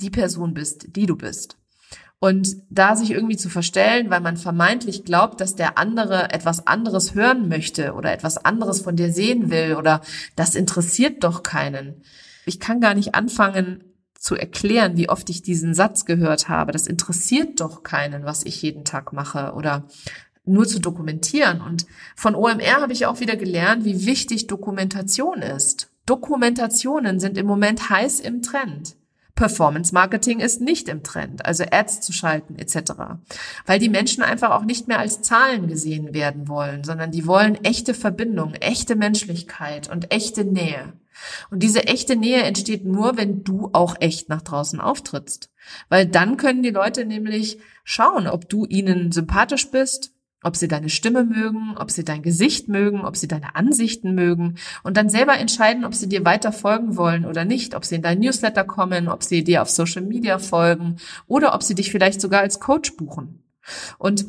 die 0.00 0.10
Person 0.10 0.52
bist, 0.52 0.96
die 0.96 1.06
du 1.06 1.14
bist. 1.14 1.58
Und 2.18 2.56
da 2.70 2.96
sich 2.96 3.12
irgendwie 3.12 3.36
zu 3.36 3.48
verstellen, 3.48 4.10
weil 4.10 4.18
man 4.18 4.36
vermeintlich 4.36 5.04
glaubt, 5.04 5.40
dass 5.40 5.54
der 5.54 5.78
andere 5.78 6.32
etwas 6.32 6.66
anderes 6.66 7.14
hören 7.14 7.46
möchte 7.46 7.92
oder 7.92 8.12
etwas 8.12 8.36
anderes 8.44 8.80
von 8.80 8.96
dir 8.96 9.12
sehen 9.12 9.52
will 9.52 9.76
oder 9.76 10.00
das 10.34 10.56
interessiert 10.56 11.22
doch 11.22 11.44
keinen. 11.44 12.02
Ich 12.46 12.58
kann 12.58 12.80
gar 12.80 12.94
nicht 12.94 13.14
anfangen 13.14 13.84
zu 14.18 14.34
erklären, 14.34 14.96
wie 14.96 15.08
oft 15.08 15.30
ich 15.30 15.42
diesen 15.42 15.72
Satz 15.72 16.04
gehört 16.04 16.48
habe. 16.48 16.72
Das 16.72 16.88
interessiert 16.88 17.60
doch 17.60 17.84
keinen, 17.84 18.24
was 18.24 18.44
ich 18.44 18.60
jeden 18.60 18.84
Tag 18.84 19.12
mache 19.12 19.52
oder 19.52 19.86
nur 20.44 20.66
zu 20.66 20.80
dokumentieren. 20.80 21.60
Und 21.60 21.86
von 22.16 22.34
OMR 22.34 22.80
habe 22.80 22.92
ich 22.92 23.06
auch 23.06 23.20
wieder 23.20 23.36
gelernt, 23.36 23.84
wie 23.84 24.04
wichtig 24.04 24.48
Dokumentation 24.48 25.42
ist. 25.42 25.92
Dokumentationen 26.08 27.20
sind 27.20 27.36
im 27.36 27.46
Moment 27.46 27.90
heiß 27.90 28.20
im 28.20 28.40
Trend. 28.40 28.96
Performance 29.34 29.94
Marketing 29.94 30.40
ist 30.40 30.60
nicht 30.60 30.88
im 30.88 31.02
Trend, 31.02 31.46
also 31.46 31.64
Ads 31.70 32.00
zu 32.00 32.12
schalten 32.12 32.56
etc. 32.56 32.92
Weil 33.66 33.78
die 33.78 33.90
Menschen 33.90 34.22
einfach 34.22 34.50
auch 34.50 34.64
nicht 34.64 34.88
mehr 34.88 34.98
als 34.98 35.22
Zahlen 35.22 35.68
gesehen 35.68 36.14
werden 36.14 36.48
wollen, 36.48 36.82
sondern 36.82 37.12
die 37.12 37.26
wollen 37.26 37.62
echte 37.62 37.94
Verbindung, 37.94 38.54
echte 38.54 38.96
Menschlichkeit 38.96 39.88
und 39.90 40.12
echte 40.12 40.44
Nähe. 40.44 40.94
Und 41.50 41.62
diese 41.62 41.86
echte 41.86 42.16
Nähe 42.16 42.42
entsteht 42.42 42.84
nur, 42.84 43.16
wenn 43.16 43.44
du 43.44 43.70
auch 43.72 43.96
echt 44.00 44.28
nach 44.28 44.42
draußen 44.42 44.80
auftrittst. 44.80 45.50
Weil 45.88 46.06
dann 46.06 46.36
können 46.36 46.62
die 46.62 46.70
Leute 46.70 47.04
nämlich 47.04 47.58
schauen, 47.84 48.26
ob 48.26 48.48
du 48.48 48.64
ihnen 48.64 49.12
sympathisch 49.12 49.70
bist, 49.70 50.12
ob 50.42 50.56
sie 50.56 50.68
deine 50.68 50.88
Stimme 50.88 51.24
mögen, 51.24 51.76
ob 51.76 51.90
sie 51.90 52.04
dein 52.04 52.22
Gesicht 52.22 52.68
mögen, 52.68 53.00
ob 53.00 53.16
sie 53.16 53.28
deine 53.28 53.56
Ansichten 53.56 54.14
mögen 54.14 54.56
und 54.84 54.96
dann 54.96 55.08
selber 55.08 55.36
entscheiden, 55.36 55.84
ob 55.84 55.94
sie 55.94 56.08
dir 56.08 56.24
weiter 56.24 56.52
folgen 56.52 56.96
wollen 56.96 57.24
oder 57.24 57.44
nicht, 57.44 57.74
ob 57.74 57.84
sie 57.84 57.96
in 57.96 58.02
dein 58.02 58.20
Newsletter 58.20 58.64
kommen, 58.64 59.08
ob 59.08 59.24
sie 59.24 59.42
dir 59.42 59.62
auf 59.62 59.70
Social 59.70 60.02
Media 60.02 60.38
folgen 60.38 60.96
oder 61.26 61.54
ob 61.54 61.62
sie 61.62 61.74
dich 61.74 61.90
vielleicht 61.90 62.20
sogar 62.20 62.40
als 62.40 62.60
Coach 62.60 62.96
buchen. 62.96 63.42
Und 63.98 64.26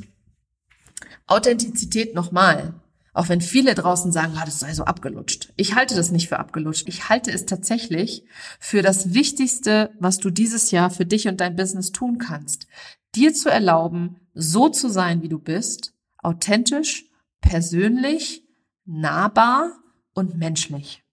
Authentizität 1.28 2.16
nochmal. 2.16 2.74
Auch 3.14 3.30
wenn 3.30 3.42
viele 3.42 3.76
draußen 3.76 4.12
sagen, 4.12 4.34
ah, 4.38 4.46
das 4.46 4.60
sei 4.60 4.74
so 4.74 4.86
abgelutscht. 4.86 5.52
Ich 5.58 5.76
halte 5.76 5.96
das 5.96 6.12
nicht 6.12 6.30
für 6.30 6.40
abgelutscht. 6.40 6.88
Ich 6.88 7.10
halte 7.10 7.32
es 7.32 7.46
tatsächlich 7.46 8.24
für 8.60 8.82
das 8.82 9.14
Wichtigste, 9.14 9.92
was 10.00 10.20
du 10.20 10.30
dieses 10.30 10.72
Jahr 10.72 10.90
für 10.90 11.06
dich 11.06 11.28
und 11.28 11.42
dein 11.42 11.56
Business 11.56 11.92
tun 11.92 12.18
kannst. 12.18 12.68
Dir 13.16 13.34
zu 13.34 13.50
erlauben, 13.50 14.18
so 14.34 14.70
zu 14.70 14.90
sein, 14.90 15.22
wie 15.22 15.30
du 15.30 15.40
bist, 15.40 15.94
authentisch, 16.24 17.06
persönlich, 17.42 18.44
nahbar 18.86 19.72
und 20.14 20.38
menschlich. 20.38 21.04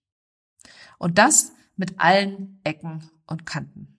Und 0.98 1.18
das 1.18 1.52
mit 1.76 2.00
allen 2.00 2.60
Ecken 2.64 3.08
und 3.26 3.46
Kanten. 3.46 3.96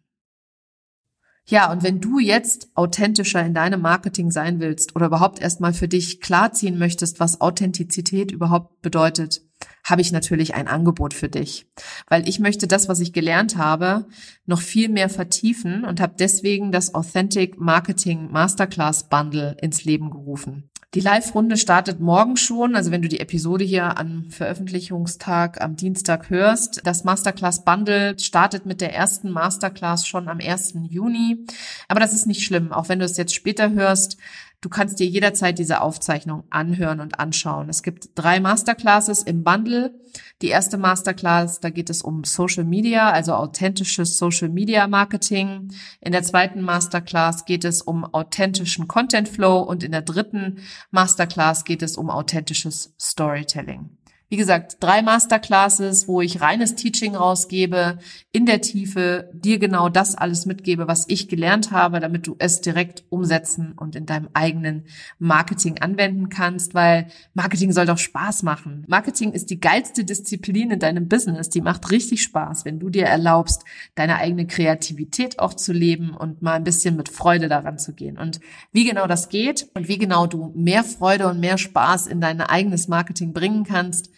Ja, 1.49 1.71
und 1.71 1.81
wenn 1.81 2.01
du 2.01 2.19
jetzt 2.19 2.69
authentischer 2.75 3.45
in 3.45 3.53
deinem 3.53 3.79
Marketing 3.79 4.31
sein 4.31 4.59
willst 4.59 4.97
oder 4.97 5.05
überhaupt 5.05 5.39
erstmal 5.39 5.71
für 5.71 5.87
dich 5.87 6.19
klarziehen 6.19 6.77
möchtest, 6.77 7.21
was 7.21 7.39
Authentizität 7.39 8.31
überhaupt 8.31 8.81
bedeutet, 8.81 9.41
habe 9.85 10.01
ich 10.01 10.11
natürlich 10.11 10.55
ein 10.55 10.67
Angebot 10.67 11.13
für 11.13 11.29
dich, 11.29 11.71
weil 12.09 12.27
ich 12.27 12.39
möchte 12.39 12.67
das, 12.67 12.89
was 12.89 12.99
ich 12.99 13.13
gelernt 13.13 13.55
habe, 13.55 14.07
noch 14.45 14.59
viel 14.59 14.89
mehr 14.89 15.07
vertiefen 15.07 15.85
und 15.85 16.01
habe 16.01 16.15
deswegen 16.19 16.73
das 16.73 16.93
Authentic 16.93 17.57
Marketing 17.57 18.29
Masterclass 18.29 19.07
Bundle 19.07 19.55
ins 19.61 19.85
Leben 19.85 20.09
gerufen. 20.09 20.69
Die 20.93 21.01
Live-Runde 21.01 21.57
startet 21.57 21.99
morgen 21.99 22.37
schon, 22.37 22.77
also 22.77 22.91
wenn 22.91 23.01
du 23.01 23.09
die 23.09 23.19
Episode 23.19 23.65
hier 23.65 23.97
am 23.97 24.29
Veröffentlichungstag 24.29 25.59
am 25.59 25.75
Dienstag 25.75 26.29
hörst. 26.29 26.79
Das 26.85 27.03
Masterclass 27.03 27.65
Bundle 27.65 28.17
startet 28.17 28.65
mit 28.65 28.79
der 28.79 28.95
ersten 28.95 29.29
Masterclass 29.29 30.07
schon 30.07 30.29
am 30.29 30.39
1. 30.39 30.75
Juni. 30.89 31.45
Aber 31.89 31.99
das 31.99 32.13
ist 32.13 32.25
nicht 32.25 32.45
schlimm, 32.45 32.71
auch 32.71 32.87
wenn 32.87 32.99
du 32.99 33.05
es 33.05 33.17
jetzt 33.17 33.35
später 33.35 33.71
hörst. 33.71 34.17
Du 34.61 34.69
kannst 34.69 34.99
dir 34.99 35.05
jederzeit 35.05 35.59
diese 35.59 35.81
Aufzeichnung 35.81 36.43
anhören 36.49 36.99
und 36.99 37.19
anschauen. 37.19 37.69
Es 37.69 37.83
gibt 37.83 38.09
drei 38.15 38.39
Masterclasses 38.39 39.21
im 39.21 39.43
Bundle. 39.43 39.93
Die 40.41 40.47
erste 40.47 40.79
Masterclass, 40.79 41.59
da 41.59 41.69
geht 41.69 41.91
es 41.91 42.01
um 42.01 42.23
Social 42.23 42.63
Media, 42.63 43.11
also 43.11 43.35
authentisches 43.35 44.17
Social 44.17 44.49
Media 44.49 44.87
Marketing. 44.87 45.71
In 46.01 46.11
der 46.11 46.23
zweiten 46.23 46.61
Masterclass 46.61 47.45
geht 47.45 47.65
es 47.65 47.83
um 47.83 48.03
authentischen 48.03 48.87
Content 48.87 49.29
Flow 49.29 49.59
und 49.61 49.83
in 49.83 49.91
der 49.91 50.01
dritten 50.01 50.57
Masterclass 50.89 51.63
geht 51.63 51.83
es 51.83 51.95
um 51.95 52.09
authentisches 52.09 52.95
Storytelling. 52.99 53.97
Wie 54.29 54.35
gesagt, 54.35 54.77
drei 54.81 55.01
Masterclasses, 55.01 56.09
wo 56.09 56.19
ich 56.19 56.41
reines 56.41 56.75
Teaching 56.75 57.15
rausgebe, 57.15 57.97
in 58.33 58.45
der 58.45 58.59
Tiefe 58.59 59.29
dir 59.33 59.57
genau 59.57 59.87
das 59.87 60.15
alles 60.15 60.45
mitgebe, 60.45 60.85
was 60.85 61.05
ich 61.07 61.29
gelernt 61.29 61.71
habe, 61.71 62.01
damit 62.01 62.27
du 62.27 62.35
es 62.37 62.59
direkt 62.59 63.05
umsetzen 63.07 63.71
und 63.71 63.95
in 63.95 64.05
deinem 64.05 64.27
eigenen 64.33 64.83
Marketing 65.17 65.79
anwenden 65.79 66.27
kannst, 66.27 66.73
weil 66.73 67.07
Marketing 67.35 67.71
soll 67.71 67.85
doch 67.85 67.97
Spaß 67.97 68.43
machen. 68.43 68.83
Marketing 68.89 69.31
ist 69.31 69.49
die 69.49 69.61
geilste 69.61 70.03
Disziplin 70.03 70.71
in 70.71 70.79
deinem 70.79 71.07
Business. 71.07 71.47
Die 71.47 71.61
macht 71.61 71.89
richtig 71.89 72.21
Spaß, 72.21 72.65
wenn 72.65 72.79
du 72.79 72.89
dir 72.89 73.05
erlaubst, 73.05 73.63
deine 73.95 74.17
eigene 74.17 74.45
Kreativität 74.45 75.39
auch 75.39 75.53
zu 75.53 75.71
leben 75.71 76.09
und 76.09 76.41
mal 76.41 76.55
ein 76.55 76.65
bisschen 76.65 76.97
mit 76.97 77.07
Freude 77.07 77.47
daran 77.47 77.79
zu 77.79 77.93
gehen. 77.93 78.17
Und 78.17 78.41
wie 78.73 78.83
genau 78.83 79.07
das 79.07 79.29
geht 79.29 79.69
und 79.73 79.87
wie 79.87 79.97
genau 79.97 80.27
du 80.27 80.51
mehr 80.53 80.83
Freude 80.83 81.29
und 81.29 81.39
mehr 81.39 81.57
Spaß 81.57 82.07
in 82.07 82.19
dein 82.19 82.41
eigenes 82.41 82.89
Marketing 82.89 83.31
bringen 83.31 83.63
kannst, 83.63 84.09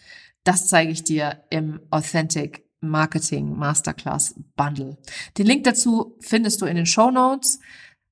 das 0.50 0.66
zeige 0.66 0.90
ich 0.90 1.04
dir 1.04 1.44
im 1.50 1.78
Authentic 1.90 2.64
Marketing 2.80 3.56
Masterclass 3.56 4.34
Bundle. 4.56 4.98
Den 5.38 5.46
Link 5.46 5.62
dazu 5.62 6.16
findest 6.18 6.60
du 6.60 6.66
in 6.66 6.74
den 6.74 6.86
Show 6.86 7.12
Notes. 7.12 7.60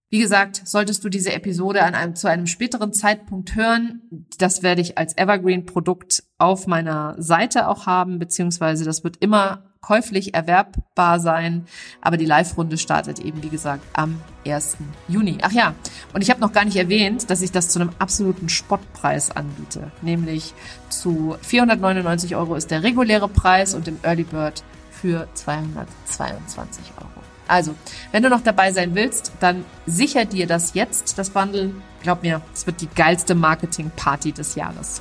Wie 0.08 0.20
gesagt, 0.20 0.62
solltest 0.64 1.02
du 1.02 1.08
diese 1.08 1.32
Episode 1.32 1.82
an 1.82 1.96
einem, 1.96 2.14
zu 2.14 2.28
einem 2.28 2.46
späteren 2.46 2.92
Zeitpunkt 2.92 3.56
hören, 3.56 4.02
das 4.38 4.62
werde 4.62 4.82
ich 4.82 4.96
als 4.96 5.18
Evergreen-Produkt 5.18 6.22
auf 6.38 6.68
meiner 6.68 7.20
Seite 7.20 7.66
auch 7.66 7.86
haben, 7.86 8.20
beziehungsweise 8.20 8.84
das 8.84 9.02
wird 9.02 9.16
immer 9.16 9.67
käuflich 9.80 10.34
erwerbbar 10.34 11.20
sein. 11.20 11.66
Aber 12.00 12.16
die 12.16 12.24
Live-Runde 12.24 12.78
startet 12.78 13.18
eben, 13.20 13.42
wie 13.42 13.48
gesagt, 13.48 13.84
am 13.92 14.20
1. 14.46 14.76
Juni. 15.08 15.38
Ach 15.42 15.52
ja, 15.52 15.74
und 16.12 16.22
ich 16.22 16.30
habe 16.30 16.40
noch 16.40 16.52
gar 16.52 16.64
nicht 16.64 16.76
erwähnt, 16.76 17.30
dass 17.30 17.42
ich 17.42 17.52
das 17.52 17.68
zu 17.68 17.80
einem 17.80 17.90
absoluten 17.98 18.48
Spottpreis 18.48 19.30
anbiete. 19.30 19.90
Nämlich 20.02 20.54
zu 20.88 21.36
499 21.42 22.36
Euro 22.36 22.54
ist 22.54 22.70
der 22.70 22.82
reguläre 22.82 23.28
Preis 23.28 23.74
und 23.74 23.88
im 23.88 23.98
Early 24.02 24.24
Bird 24.24 24.62
für 24.90 25.28
222 25.34 26.92
Euro. 26.98 27.08
Also, 27.46 27.74
wenn 28.12 28.22
du 28.22 28.28
noch 28.28 28.42
dabei 28.42 28.72
sein 28.72 28.94
willst, 28.94 29.32
dann 29.40 29.64
sicher 29.86 30.26
dir 30.26 30.46
das 30.46 30.74
jetzt, 30.74 31.18
das 31.18 31.30
Bundle. 31.30 31.72
Glaub 32.02 32.22
mir, 32.22 32.42
es 32.52 32.66
wird 32.66 32.82
die 32.82 32.88
geilste 32.94 33.34
Marketing-Party 33.34 34.32
des 34.32 34.54
Jahres. 34.54 35.00